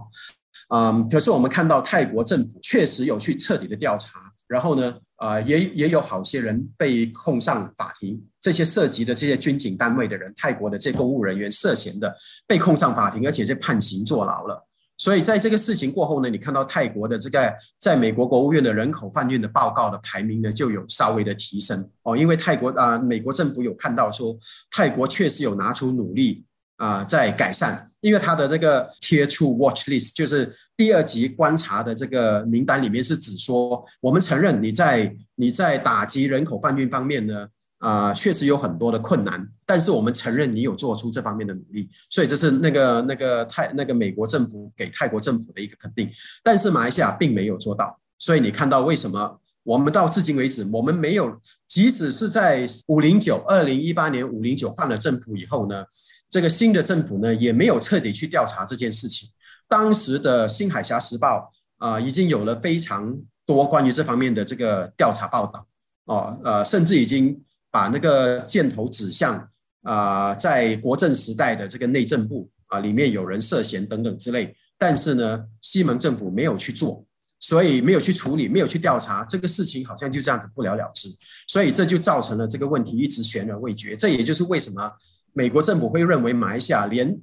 [0.70, 12.16] 嗯，可是我们看到泰国政府确实有去彻底的调查，然后呢，呃，也也有好些人被控上法庭，这些涉及的这些军警单位的人，泰国的这公务人员涉嫌的
[12.48, 14.68] 被控上法庭，而且是判刑坐牢了。
[14.96, 24.38] 所以在这个事情过后呢，你看到泰国的这个在美国国务院的人口贩运的报告的排名呢，就有稍微的提升哦，因为泰国啊，美国政府有看到说，
[24.72, 26.46] 泰国确实有拿出努力
[26.78, 37.48] 啊，在改善，因为它的这个 Tier Two Watch List 就是第二级观察的这个名单里面是指说，我们承认你在你在打击人口贩运方面呢。
[37.84, 46.10] 啊，确实有很多的困难，但是我们承认你有做出这方面的努力，所以这是那个那个泰那个美国政府给泰国政府的一个肯定。
[46.42, 55.84] 但是马来西亚并没有做到，所以你看到为什么我们到至今为止，我们没有，即使是在五零九二零一八年五零九换了政府以后呢，
[56.30, 59.28] 这个新的政府呢也没有彻底去调查这件事情。
[59.68, 63.14] 当时的新海峡时报啊，已经有了非常
[63.46, 65.68] 多关于这方面的这个调查报道
[66.06, 67.44] 哦，呃，甚至已经。
[67.74, 69.50] 把那个箭头指向
[69.82, 77.04] 啊，在国政时代的这个内政部啊，里面有人涉嫌等等之类，但是呢，西蒙政府没有去做，
[77.40, 81.10] 所以没有去处理，没有去调查这个事情，好像就这样子不了了之，
[81.48, 83.96] 所以这就造成了这个问题一直悬而未决。
[83.96, 84.92] 这也就是为什么
[85.34, 87.20] 美国政府会认为马来西亚连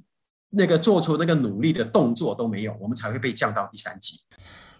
[0.49, 4.19] 那个做出那个努力的动作都没有，我们才会被降到第三级。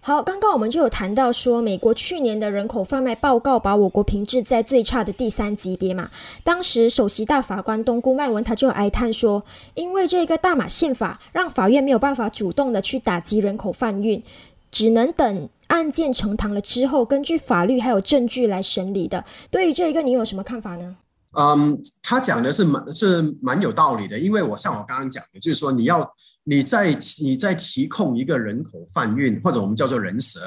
[0.03, 6.09] 好，刚刚我们就有谈到说，美国去年的人口贩卖报告把我国评至在最差的第三级别嘛。
[6.43, 9.43] 当时首席大法官东姑麦文他就哀叹说，
[9.75, 14.23] 因为这个大马宪法让法院没有办法主动的去打击人口贩运，
[14.71, 19.23] 只能等案件呈堂了之后，根据法律还有证据来审理的。
[19.51, 20.95] 对于这一个，你有什么看法呢？
[21.37, 26.11] 嗯，他讲的是蛮是蛮有道理的，因为我像我刚刚讲的，就是说你要。
[26.43, 30.39] 你在你在提控一个人口贩运或者我们叫做人蛇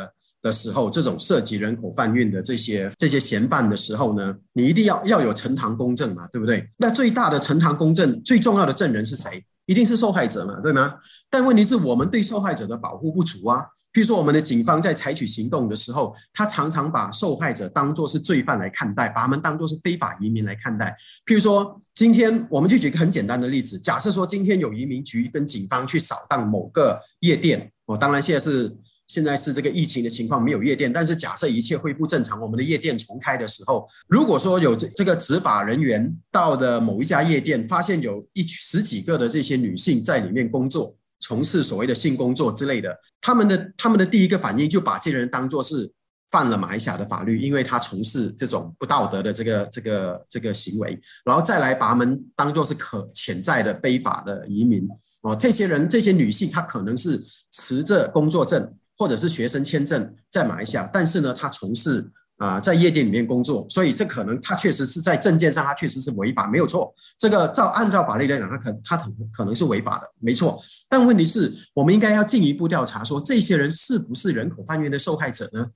[0.43, 6.67] 的时候，这种涉及人口贩运的这些这些嫌犯的时候呢，你一定要要有呈堂公证嘛，对不对？
[6.79, 9.43] 那最大的呈堂公证最重要的证人是谁？
[9.67, 10.95] 一定是受害者嘛，对吗？
[11.31, 13.63] 但问题是我们对受害者的保护不足啊。
[13.93, 20.95] 譬如说，我们的警方在采取行动的时候，他常常把受害者当作是罪犯来看待，把他们当作是非法移民来看待。
[21.27, 28.77] 譬如说，今天我们就举个很简单的例子，假设说今天有移民局跟警方去扫荡某个夜店，哦，当然现在是。
[29.07, 30.93] 现在是这个疫情的情况，没有夜店。
[30.93, 45.93] 但是假设一切恢复正常，我们的夜店重开的时候，如果说有这这个执法人员到的某一家夜店，发现有一十几个的这些女性在里面工作，从事所谓的性工作之类的，他们的他们的第一个反应就把这些人当作是
[46.31, 54.89] 犯了马来西亚的法律，因为他从事这种不道德的这个这个这个行为，然后再来把他们当作是可潜在的非法的移民
[55.23, 55.37] 哦。
[55.37, 58.75] 这些人这些女性，她可能是持着工作证。
[58.97, 66.93] 或者是学生签证在马来西亚，但是呢，他从事啊在夜店里面工作，所以这可能他确实是在证件上，他确实是违法，没有错。
[67.19, 70.63] 这个照按照法律来讲，他可他可可能是违法的，没错。
[70.89, 75.67] 但问题是，我们应该要进一步调查，说这些人是不是人口贩运的受害者呢？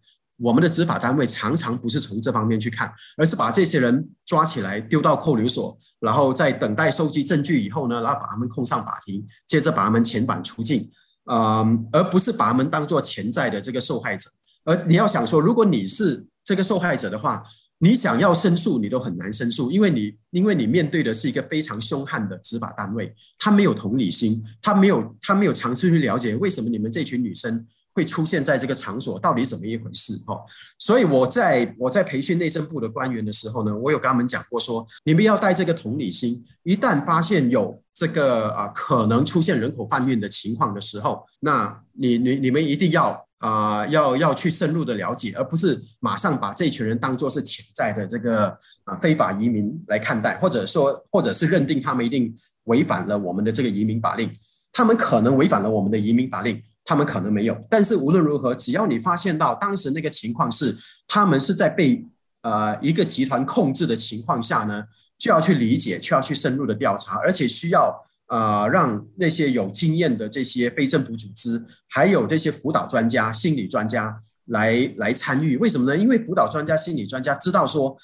[0.41, 10.89] 我们的执法单位常常不是从这方面去看，而是把这些人抓起来丢到扣留所，然后在等待收集证据以后呢，然后把他们控上法庭，接着把他们遣返出境。
[11.31, 14.31] 嗯，而不是把他们当做潜在的这个受害者。
[14.65, 17.43] 而你要想说，如果你是这个受害者的话，
[17.79, 27.67] 你想要申诉，你都很难申诉，因为你因为你面对的是一个非常凶悍的执法单位，他没有同理心，他没有他没有尝试去了解为什么你们这群女生。
[27.99, 30.17] 会出现在这个场所，到底怎么一回事？
[30.25, 30.41] 哈，
[30.79, 52.33] 所以我在我在培训内政部的官员的时候呢，我有跟他们讲过，说你们要带这个同理心，一旦发现有这个啊可能出现人口贩运的情况的时候，那你你你们一定要啊要要去深入的了解，而不是马上把这群人当做是潜在的这个啊非法移民来看待，或者说或者是认定他们一定
[52.67, 54.31] 违反了我们的这个移民法令，
[54.73, 56.63] 他们可能违反了我们的移民法令。
[56.89, 60.75] 他们可能没有，但是无论如何，只要你发现到当时那个情况是
[61.07, 62.03] 他们是在被
[62.41, 64.83] 呃一个集团控制的情况下呢，
[65.19, 75.59] 就要去理解，就要去深入的调查，而且需要啊，让那些有经验的这些非政府组织，还有这些辅导专家、心理专家来来参与。
[75.59, 75.95] 为什么呢？
[75.95, 77.95] 因为辅导专家、心理专家知道说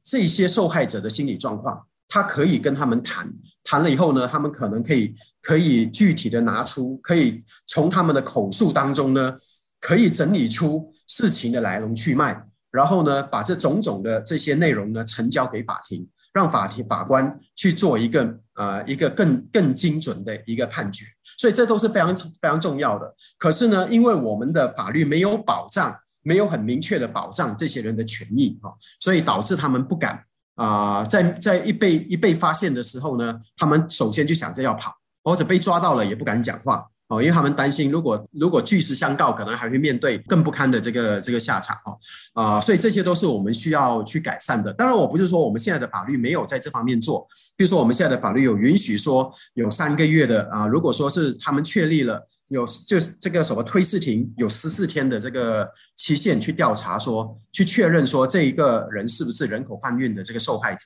[0.00, 3.30] 这些受害者的心理状况，他可以跟他们谈，
[3.62, 9.34] 谈了以后呢，他们可能可以可以具体的拿出，可以从他们的口述当中呢，
[9.80, 16.08] 可以整理出事情的来龙去脉，然后呢，把这种种的这些内容呢，呈交给法庭。
[16.34, 21.04] 让法庭法官去做一个呃一个更更精准的一个判决，
[21.38, 23.12] 所以这都是非常非常重要的。
[23.38, 25.92] 可是呢，因为我们的法律没有保障，
[26.22, 30.22] 没有很明确的保障这些人的权益啊，所以导致他们不敢
[30.58, 34.92] 啊，在在一被一被发现的时候呢，他们首先就想着要跑，
[35.22, 36.84] 或者被抓到了也不敢讲话。
[37.10, 41.96] 哦，因为他们担心，如果如果据实相告，可能还会面对更不堪的这个这个下场哦，
[42.34, 44.70] 啊，所以这些都是我们需要去改善的。
[44.74, 60.80] 当然，我不是说我们现在的法律没有在这方面做，比如说我们现在的法律有允许说有三个月的啊，如果说是他们确立了有就是这个什么推事庭有十四天的这个期限去调查，说去确认说这一个人是不是人口贩运的这个受害者，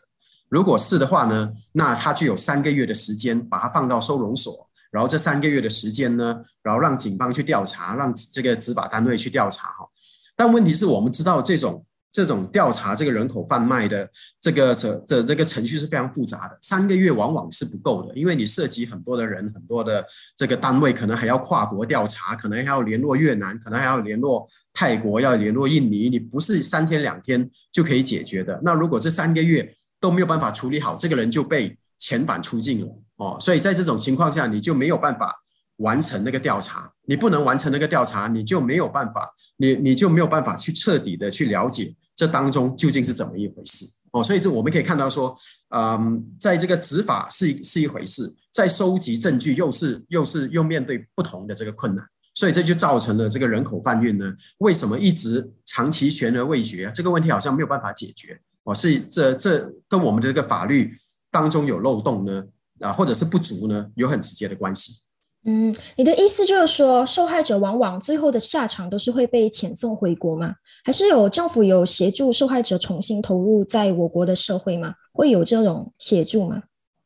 [0.48, 4.68] 如果是的话呢，那他就有三个月的时间把他放到收容所。
[4.90, 9.88] 然后这三个月的时间呢，然后让警方去调查，让这个执法单位去调查哈。
[10.36, 20.04] 但问题是我们知道这种这种调查这个人口贩卖的这个这这这个程序是非常复杂的，三个月往往是不够的，因为你涉及很多的人，很多的
[20.36, 28.60] 这个单位可能还要跨国调查，可能还要联络越南，可能还要联络泰国，要联络印尼，你不是三天两天就可以解决的。
[28.62, 32.98] 那如果这三个月都没有办法处理好，这个人就被遣返出境了。
[33.16, 35.34] 哦，所以在这种情况下，你就没有办法
[35.76, 36.92] 完成那个调查。
[37.06, 43.86] 你不能完成那个调查，你就没有办法，你你就没有办法去彻底的去了解这当中究竟是怎么一回事。
[44.12, 45.36] 哦，所以这我们可以看到说，
[45.74, 54.26] 嗯，在这个执法是一是一回事，在收集证据又是又是又面对不同的这个困难，所以这就造成了这个人口贩运呢，
[54.58, 56.92] 为什么一直长期悬而未决？
[56.94, 58.38] 这个问题好像没有办法解决。
[58.64, 60.92] 哦，是这这跟我们的这个法律
[61.30, 62.44] 当中有漏洞呢？
[62.80, 65.04] 啊，或者是不足呢，有很直接的关系。
[65.44, 70.54] 嗯，你的意思就是说，受害者往往最后的下场都是会被遣送回国吗？
[70.84, 74.94] 还是有政府有协助受害者重新投入在我国的社会吗？
[75.12, 76.62] 会有这种协助吗？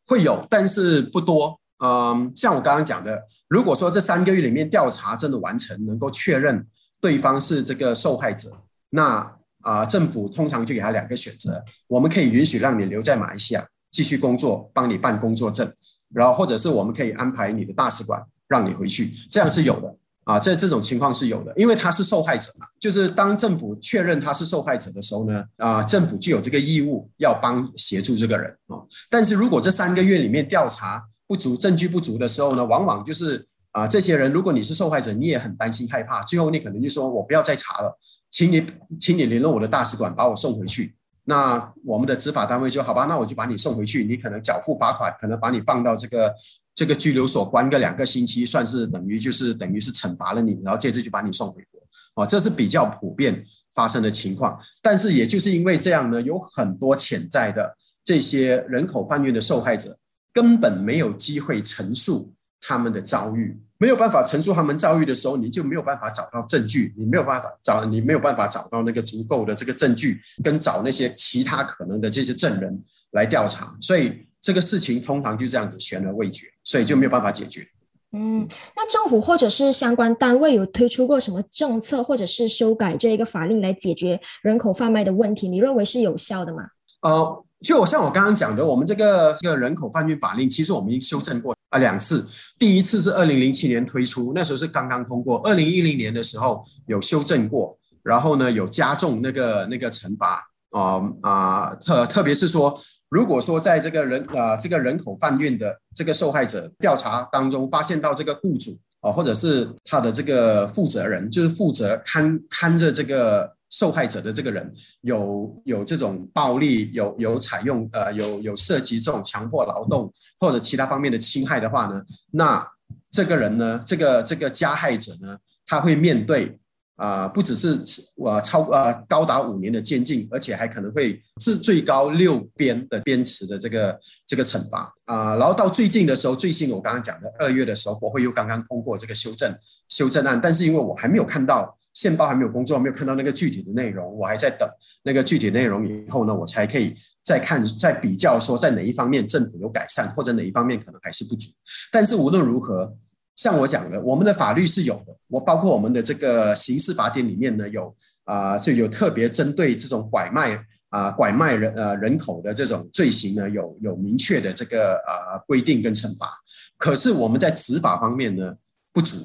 [0.07, 1.59] 会有，但是不多。
[1.83, 6.66] 嗯，像我刚刚讲的，如果说这三个月里面调查真的完成，能够确认
[7.01, 8.51] 对方是这个受害者，
[8.90, 9.31] 那
[9.62, 13.66] 啊，政府通常就给他两个选择：我们可以允许让你留在马来西亚。
[13.90, 15.66] 继续工作，帮你办工作证，
[16.12, 20.38] 然后或者是我们可以安排你的大使馆让你回去，这样是有的啊。
[20.38, 22.66] 这这种情况是有的，因为他是受害者嘛。
[22.81, 28.79] 就是当政府确认他是受害者的时候呢，啊，政府就有这个义务要帮协助这个人啊。
[29.11, 37.99] 但是如果这三个月里面调查不足、证据不足的时候呢，往往就是啊，这些人如果你是受害者，你也很担心害怕，最后你可能就说我不要再查了，
[38.31, 38.64] 请你
[39.01, 40.95] 请你联络我的大使馆把我送回去。
[41.29, 46.33] 那我们的执法单位就好吧，那我就把你送回去，你可能缴付罚款，可能把你放到这个
[46.73, 51.81] 这个拘留所关个两个星期，算是等于就是等于是惩罚了你，然后接着就把你送回国，
[52.15, 54.57] 哦，这是比较普遍发生的情况。
[54.81, 59.99] 但是也就是因为这样呢，有很多潜在的这些人口贩运的受害者
[60.33, 63.61] 根本没有机会陈述他们的遭遇。
[63.79, 77.67] 没有办法陈述他们遭遇的时候，你就没有办法找到证据，你没有办法找，你没有办法找到那个足够的这个证据，跟找那些其他可能的这些证人来调查，所以这个事情通常就这样子悬而未决，所以就没有办法解决。
[78.12, 85.49] 嗯，那政府或者是相关单位有推出过什么政策，或者是修改这一个法令来解决人口贩卖的问题？
[85.49, 86.62] 你认为是有效的吗？
[87.03, 91.55] 呃，就像我刚刚讲的，我们这个这个人口贩运法令，其实我们已经修正过。
[91.70, 95.38] 啊，两次，第一次是二零零七年推出，那时候是刚刚通过。
[95.38, 113.56] 二零一零年的时候有修正过，然后呢有加重那个那个惩罚啊啊，特特别是说，如果说在这个人啊这个人口贩运的这个受害者调查当中发现到这个雇主啊，或者是他的这个负责人，就是负责看看着这个。
[113.68, 122.00] 受害者的这个人有有这种暴力，有有采用呃有有涉及这种强迫劳动或者其他方面的侵害的话呢，
[122.31, 122.67] 那
[123.10, 125.37] 这个人呢，这个这个加害者呢，
[125.67, 126.56] 他会面对
[126.94, 127.77] 啊不只是
[128.25, 135.37] 呃超呃高达五年的监禁，而且还可能会是最高六边的鞭笞的这个这个惩罚啊。
[135.37, 139.52] 然后到最近的时候，最近我刚刚讲的二月的时候，国会又刚刚通过这个修正
[139.88, 141.77] 修正案，但是因为我还没有看到。
[141.97, 144.69] 现报还没有工作，没有看到那个具体的内容，我还在等
[145.03, 146.94] 那个具体内容以后呢，我才可以
[147.25, 151.49] 再看再比较说在哪一方面政府有改善，或者哪一方面可能还是不足。
[151.90, 152.94] 但是无论如何，
[153.35, 166.31] 像我讲的，我们的法律是有的，我包括我们的这个刑事法典里面呢有啊，就有特别针对这种拐卖啊拐卖人呃人口的这种罪行呢有有明确的这个呃规定跟惩罚。
[166.77, 168.55] 可是我们在执法方面呢
[168.92, 169.17] 不足。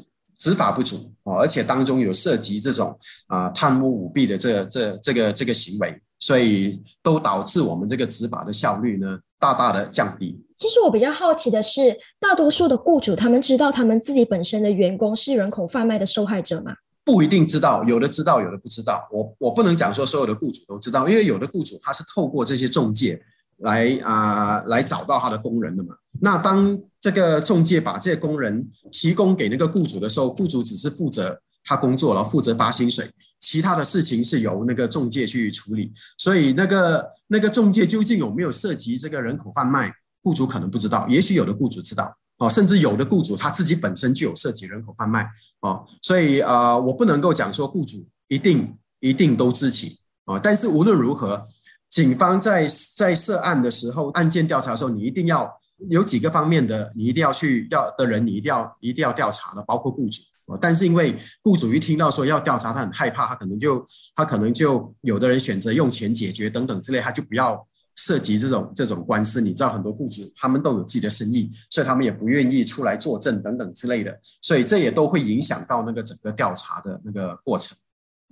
[0.41, 10.43] 执法不足哦，而且当中有涉及这种啊贪污舞弊的这这这个这个行为，所以都导致我们这个执法的效率呢大大的降低。
[10.57, 16.73] 其实我比较好奇的是，大多数的雇主他们知道他们自己本身的员工是人口贩卖的受害者吗？
[17.03, 19.07] 不一定知道，有的知道，有的不知道。
[19.11, 23.21] 我我不能讲说所有的雇主都知道，因为有的雇主他是透过这些中介
[23.61, 25.95] 来啊来找到他的工人的嘛。
[26.19, 33.09] 那当这个中介把这些工人提供给那个雇主的时候，雇主只是负责他工作，然后负责发薪水，
[33.39, 35.91] 其他的事情是由那个中介去处理。
[36.17, 39.91] 所以那个那个中介究竟有没有涉及这个人口贩卖，
[40.21, 45.29] 雇主可能不知道，也许有的雇主知道哦，甚至有的雇主他自己本身就有涉及人口贩卖
[45.61, 45.85] 哦。
[46.01, 47.97] 所以呃，我不能够讲说雇主
[48.27, 49.95] 一定一定都知情
[50.25, 50.39] 哦。
[50.41, 51.43] 但是无论如何，
[51.91, 55.47] 警方在在涉案的时候，案件调查的时候，你一定要。
[55.89, 60.21] 有几个方面的，你一定要去调的人，你一定要一定要调查的，包括雇主
[60.61, 63.83] 但是因为雇主一听到说要调查，他很害怕，他可能就
[64.15, 69.41] 他可能就有的人选择用钱解决等等之类，他就不要涉及这种这种官司。
[69.41, 77.75] 你知道很多雇主他们都有自己的生意，所以他们也不愿意出来作证等等之类的，所以这也都会影响到那个整个调查的那个过程。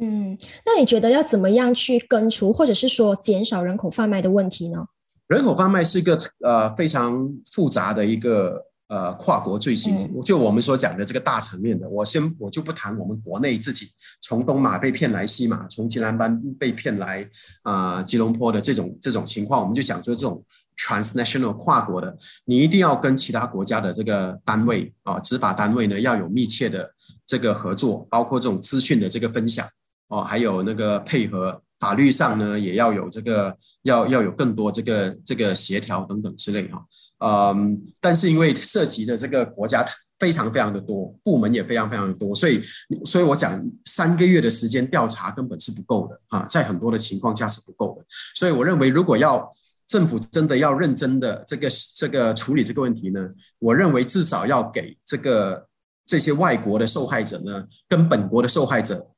[0.01, 4.85] 嗯，那你觉得要怎么样去根除或者是说减少人口贩卖的问题呢？
[5.27, 13.87] 人口贩卖是一个呃非常复杂的一个呃跨国罪行，就我们所讲的这个大层面的，我先我就不谈我们国内自己
[14.21, 17.29] 从东马被骗来西马，从吉兰班被骗来
[17.63, 20.43] 啊吉隆坡的这种这种情况，我们就想说这种
[20.77, 26.89] transnational 跨国的，你一定要跟其他国家的这个单位啊执法单位呢要有密切的
[27.27, 29.67] 这个合作，包括这种资讯的这个分享
[30.09, 31.61] 哦，还有那个配合。
[31.79, 36.85] 法律上呢，也要有这个，要要有更多这个这个协调等等之类哈，
[37.53, 39.87] 嗯，但是因为涉及的这个国家
[40.19, 42.61] 非常非常的多，部门也非常非常的多，所以
[43.05, 48.05] 所以我讲三个月的时间调查根本是不够的啊，在很多的情况下是不够的，
[48.35, 49.49] 所以我认为如果要
[49.87, 53.21] 政府真的要认真的这个这个处理这个问题呢，
[53.57, 55.65] 我认为至少要给这个
[56.05, 59.11] 这些外国的受害者呢，跟本国的受害者。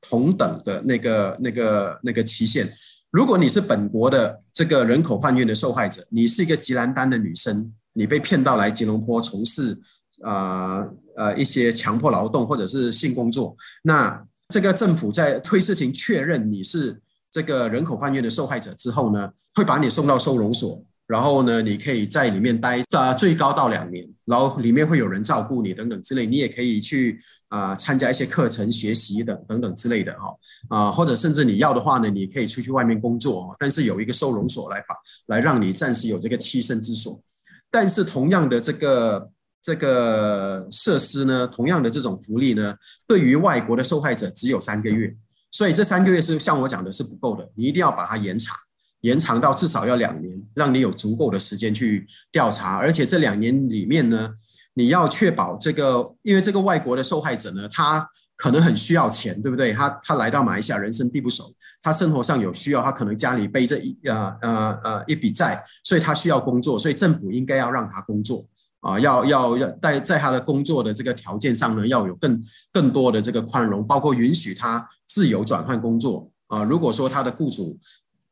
[0.00, 2.68] 同等的那个、那个、那个期限。
[3.10, 9.78] 如果你是本国的这个人口贩运的受害者，你是一个吉兰丹的女生，你被骗到来吉隆坡从事
[10.22, 10.84] 啊
[11.16, 17.00] 呃一些强迫劳动或者是性工作，那这个政府在推事情确认你是
[17.30, 20.84] 这个人口贩运的受害者之后呢，会把你送到收容所。
[21.06, 27.20] 然后呢，你可以在里面待啊，最高到两年，然后里面会有人照顾你等等之类，你也可以去
[27.54, 30.36] 啊参加一些课程学习的等等之类的哈
[30.68, 34.96] 啊，或者甚至你要的话呢，你可以出去外面工作，但是有一个收容所来把
[35.26, 37.22] 来让你暂时有这个栖身之所。
[37.70, 39.30] 但是同样的这个
[39.62, 42.74] 这个设施呢，同样的这种福利呢，
[43.06, 45.14] 对于外国的受害者只有三个月，
[45.52, 48.56] 所以这三个月是像我讲的是不够的，你一定要把它延长。
[49.04, 54.30] 延长到至少要两年，让你有足够的时间去调查，而且这两年里面呢，
[54.72, 59.74] 你要确保这个，因为这个外国的受害者呢，他可能很需要钱，对不对？
[59.74, 61.52] 他他来到马来西亚，人生地不熟，
[61.82, 68.42] 他生活上有需要，他可能家里背着一呃呃呃一笔债，所以他需要工作，所以政府应该要让他工作
[68.80, 72.42] 啊，要要要在在他的工作的这个条件上呢，要有更
[72.72, 76.64] 更多的这个宽容，包括允许他自由转换工作啊。
[76.64, 77.78] 如果说他的雇主，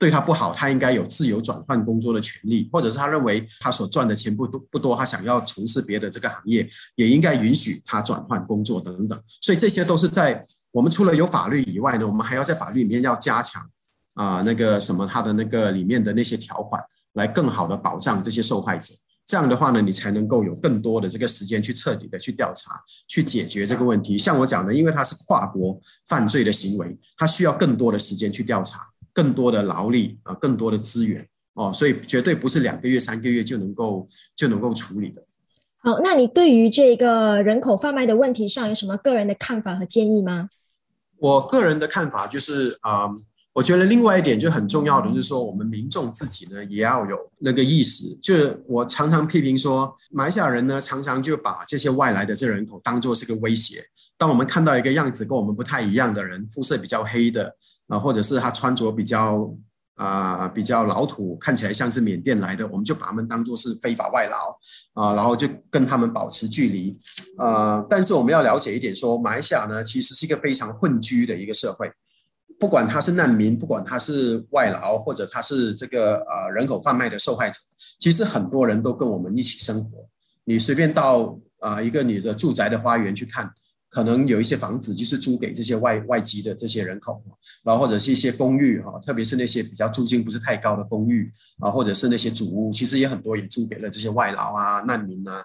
[0.03, 9.22] 对他不好，他应该有自由转换工作的权利，或者是他认为他所赚的钱不多不多，他想要从事别的这个行业，也应该允许他转换工作等等。
[9.40, 10.42] 所以这些都是在
[10.72, 13.64] 我们除了有法律以外呢，我们还要在法律里面要加强
[14.14, 16.82] 啊那个什么他的那个里面的那些条款，
[17.12, 18.92] 来更好的保障这些受害者。
[19.24, 22.72] 这样的话呢，你才能够有更多的这个时间去彻底的去调查，
[23.07, 24.18] 去解决这个问题。
[24.18, 28.80] 像我讲的，因为它是跨国犯罪的行为，它需要更多的时间去调查。
[29.12, 35.22] 更多的劳力啊，更多的资源哦，所以绝对不是两个月、三个月就能够就能够处理的。
[35.78, 40.48] 好，那你对于这个人口贩卖的问题上有什么个人的看法和建议吗？
[41.18, 43.08] 我个人的看法就是啊，
[43.52, 48.16] 我觉得另外一点就很重要的就是说，我们民众自己呢也要有那个意识。
[48.22, 53.84] 就是我常常批评说，马来西亚人呢常常就把这些外来的这人口当做是个威胁。
[54.16, 57.52] 当我们看到一个样子跟我们不太一样的人，肤色比较黑的
[57.93, 59.55] 啊，或者是他穿着比较
[59.97, 64.57] 啊比较老土，看起来像是缅甸来的，我们就把他们当作是非法外劳
[64.95, 66.99] 啊，然后就跟他们保持距离。
[67.36, 71.93] 呃，但是我们要了解一点，说马来西亚呢，其实是一个非常混居的一个社会。
[72.59, 77.59] 不管他是难民，不管他是外劳，或者他是这个呃人口贩卖的受害者，
[77.99, 80.09] 其实很多人都跟我们一起生活。
[80.45, 83.53] 你随便到啊一个你的住宅的花园去看，
[83.93, 87.22] 可能有一些房子就是租给这些外外籍的这些人口，
[87.62, 91.30] 然后或者是一些公寓哈，特别是那些比较租金不是太高的公寓
[91.61, 95.45] 啊，或者是那些主屋，其实也很多也租给了这些外劳啊、难民啊，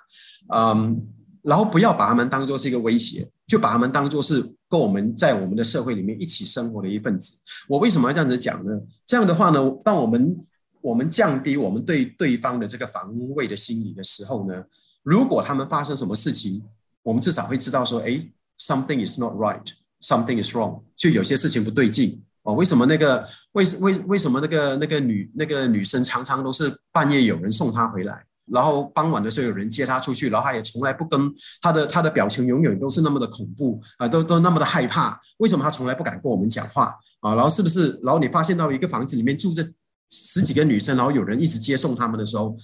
[0.56, 1.06] 嗯，
[1.44, 3.30] 然后不要把他们当做是一个威胁。
[3.48, 7.32] 就把他们当做是跟我们在我们的社会里面一起生活的一份子。
[7.70, 8.78] 我为什么要这样子讲呢？
[9.06, 10.38] 这样的话呢，当我们
[10.82, 14.54] 我们降低我们对对方的这个防卫的心理的时候呢，
[15.02, 16.62] 如果他们发生什么事情，
[17.04, 18.22] 我们至少会知道说，哎
[18.60, 22.54] ，something is not right，something is wrong，就有些事情不对劲哦。
[22.54, 28.24] 为什么那个为为为什么那个那个女那个女生常常都是半夜有人送她回来？
[28.50, 31.30] 然后傍晚的时候有人接她出去，然后她也从来不跟
[31.62, 35.20] 她的她的表情永远都是那么的恐怖啊，都都那么的害怕。
[35.40, 37.36] 为什么他从来不敢跟我们讲话啊？
[37.36, 38.00] 然后是不是？
[38.02, 39.62] 然后你发现到一个房子里面住着
[40.10, 42.56] 十几个女生，然后有人一直接送他们的时候，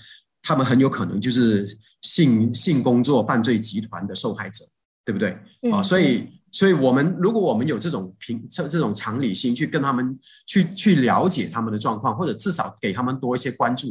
[0.41, 4.63] 他们很有可能就是性性工作犯罪集团的受害者，
[5.05, 5.37] 对不对？
[5.71, 13.87] 啊，所以所以我们如果我们有这种平这这种常理心去跟他们去去了解他们的状况，或者至少给他们多一些关注。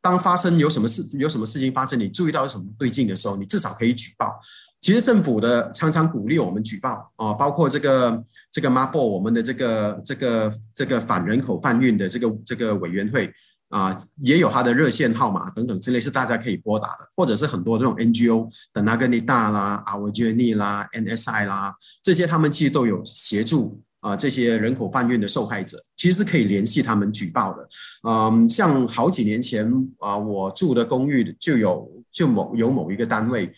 [0.00, 4.38] 当发生有什么事有什么事情发生，你注意到有什么对劲的时候，你至少可以举报。
[4.80, 8.22] 其实政府的常常鼓励我们举报啊，包括这个
[8.52, 13.32] 这个 MABO 我们的这个这个这个反人口贩运的这个这个委员会
[13.74, 23.82] 啊，也有它的热线号码等等之类是大家可以拨打的，或者是很多这种 NGO 的那个尼大啦、阿维杰尼啦、NSI 啦，这些他们其实都有协助。
[24.04, 27.66] 啊，这些人口贩运的受害者其实可以联系他们举报的。
[28.06, 29.66] 嗯，像好几年前
[29.98, 33.50] 啊，我住的公寓就有就某有某一个单位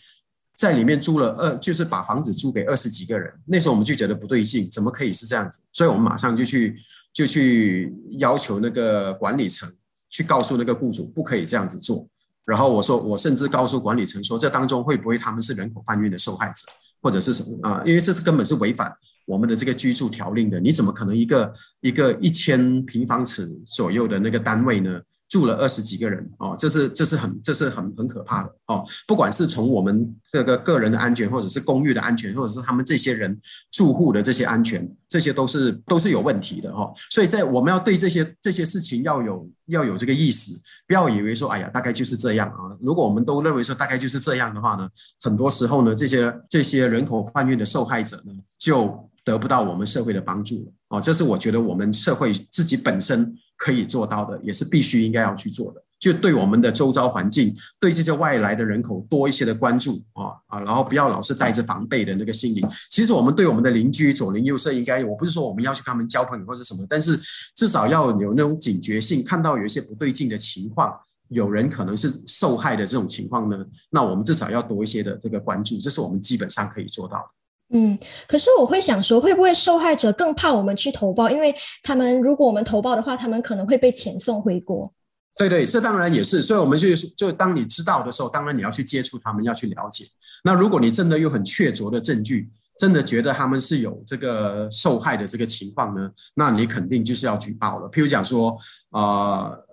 [0.55, 3.29] 在里面租了二，就是把房子租给二十几个人。
[3.45, 5.59] 那时候我们就觉得不对劲，怎么可以是这样子？
[5.73, 6.77] 所以我们马上就去
[7.11, 9.69] 就去要求那个管理层
[10.17, 12.07] 去告诉那个雇主不可以这样子做。
[12.43, 16.71] 然后我说，我甚至告诉管理层说，这当中会不会他们是人口贩运的受害者，
[17.03, 17.83] 或者是什么啊？
[17.85, 18.91] 因为这是根本是违反。
[19.27, 24.99] 我们的这个居住条令的，你怎么可能一个一个一千平方尺左右的那个单位呢？
[25.29, 28.85] 住了二十几个人哦，这是这是很这是很很可怕的哦。
[29.05, 33.37] 不管是从我们这个个人的安全，或者是公寓的安全，或者是他们这些人
[33.71, 36.91] 住户的这些安全，这些都是都是有问题的哈。
[37.09, 40.53] 所以在我们要对这些这些事情要有要有这个意识，
[40.87, 42.71] 不要以为说哎呀大概就是这样啊。
[42.81, 44.89] 如果我们都认为说大概就是这样的话呢，
[45.21, 49.07] 很多时候呢，这些这些人口贩运的受害者呢就。
[49.27, 55.83] 得不到我们社会的帮助了哦，这是我觉得我们社会自己本身可以做到的，也是必须应该要去做的。
[55.99, 62.63] 就对我们的周遭环境，对这些外来的人口多一些的关注啊啊，然后不要老是带着防备的那个心理。
[62.91, 67.19] 其实我们对我们的邻居左邻右舍，应该我不是说我们要去跟他们交朋友或者什么，但是
[67.55, 70.95] 至少要有那种警觉性，看到有一些不对劲的情况，
[71.29, 73.57] 有人可能是受害的这种情况呢，
[73.89, 77.36] 那我们至少要多一些的这个关注，这是我们基本上可以做到的。
[77.73, 77.97] 嗯，
[78.27, 81.29] 可是我会想说，会不会受害者更怕我们去投报？
[81.29, 81.53] 因为
[81.83, 84.93] 他们如果我们投报的话，他们可能会被遣送回国。
[85.37, 86.41] 对对，这当然也是。
[86.41, 90.05] 所以我们就就当你知道的时候，当然你要去接触他们，要去了解。
[90.43, 92.49] 那如果你真的有很确凿的证据，
[92.79, 97.89] 真的觉得他们是有这个受害的这个情况呢，那你肯定就是要举报了。
[97.89, 98.57] 譬如讲说，
[98.91, 99.01] 呃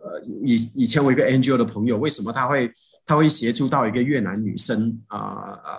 [0.03, 2.71] 呃，以以前我一个 NGO 的朋友，为什么他会
[3.07, 5.79] 他会协助到一个越南女生啊啊？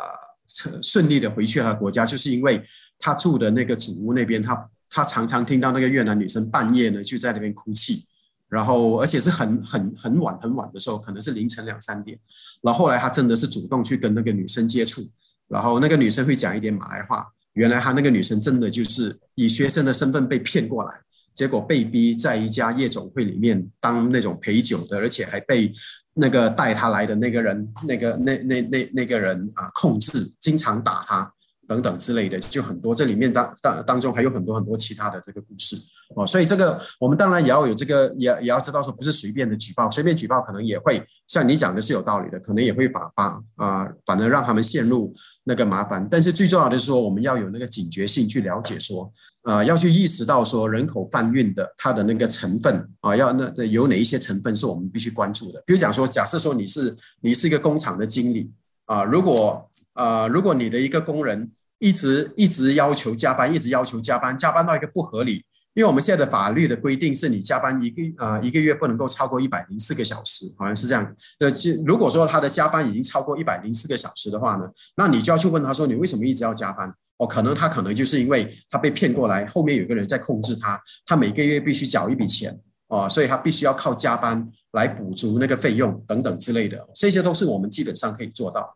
[0.81, 2.63] 顺利的回去他的国家，就是因为
[2.99, 8.05] 他住的那个主屋那边，他他常常听到那个越南女生半夜呢就在那边哭泣，
[8.47, 12.17] 然后而且是很很很晚很晚的时候，可能是凌晨两三点。
[12.61, 15.01] 然后后来他真的是主动去跟那个女生接触，
[15.47, 21.04] 然后那个女生会讲一点马来话，原来他那个女生真的就是以学生的身份被骗过来。
[21.35, 25.69] 结果被逼在一家夜总会里面当那种陪酒的，而且还被
[26.13, 31.29] 那个带他来的那个人，那个那那那那个人啊控制，经常打他
[31.67, 32.95] 等等之类的，就很多。
[32.95, 35.75] 这里面当当当中还有很多很多其他的这个故事
[36.15, 45.13] 哦，所以这个我们当然也要有这个，也也要知道说不是随便的举报，随便举报可能也会像你讲的是有道理的，可能也会把把啊反而让他们陷入
[45.43, 46.07] 那个麻烦。
[46.09, 49.11] 但是最重要的是说，我们要有那个警觉性去了解说。
[49.45, 55.63] 啊，要去意识到说人口贩运的它的那个成分啊，要那有哪一些成分是我们必须关注的？
[55.67, 58.51] 比如讲说，假设说你是你是一个工厂的经理
[58.85, 65.45] 啊，如果呃如果你的一个工人一直一直要求加班，一直要求加班，加班到一个不合理。
[65.75, 71.15] 因为我们现在的法律的规定是你加班一个呃一个月不能够超过一百零四个小时，好像是这样。
[71.39, 74.63] 呃，就如果说他的加班已经超过一百零四个小时的话呢，
[74.95, 76.91] 那你就要去问他说你为什么一直要加班？
[77.17, 88.75] 哦，可能他可能就是因为他被骗过来，后面有个人在控制他，他每个月必须缴一笔钱哦，所以他必须要靠加班来补足那个费用等等之类的，这些都是我们基本上可以做到。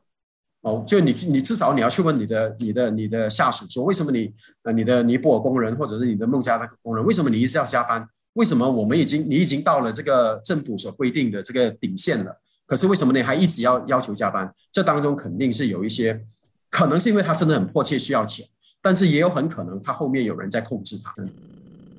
[0.62, 4.34] 哦，就你你至少你要去问你的你的你的下属说，为什么你
[4.64, 8.06] 呃你的尼泊尔工人或者是你的孟加拉工人，为什么你一直要加班？
[8.34, 14.54] 为什么我们已经你已经到了这个政府所规定的这个顶线了，可是为什么你还一直要要求加班？
[14.72, 16.22] 这当中肯定是有一些，
[16.70, 18.46] 可能是因为他真的很迫切需要钱，
[18.82, 21.14] 但是也有很可能他后面有人在控制他。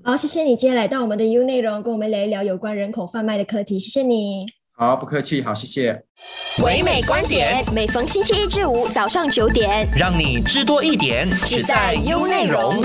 [0.03, 3.79] 好，谢谢你今天来到我们的 U 内容，跟我们聊一聊有关人口贩卖的课题。
[3.79, 4.47] 谢谢你。
[4.73, 6.03] 好，不客气，好，谢谢。
[6.65, 12.81] 唯美观点，每逢星期一至五早上九点，让你知多一点，只在 U 内容。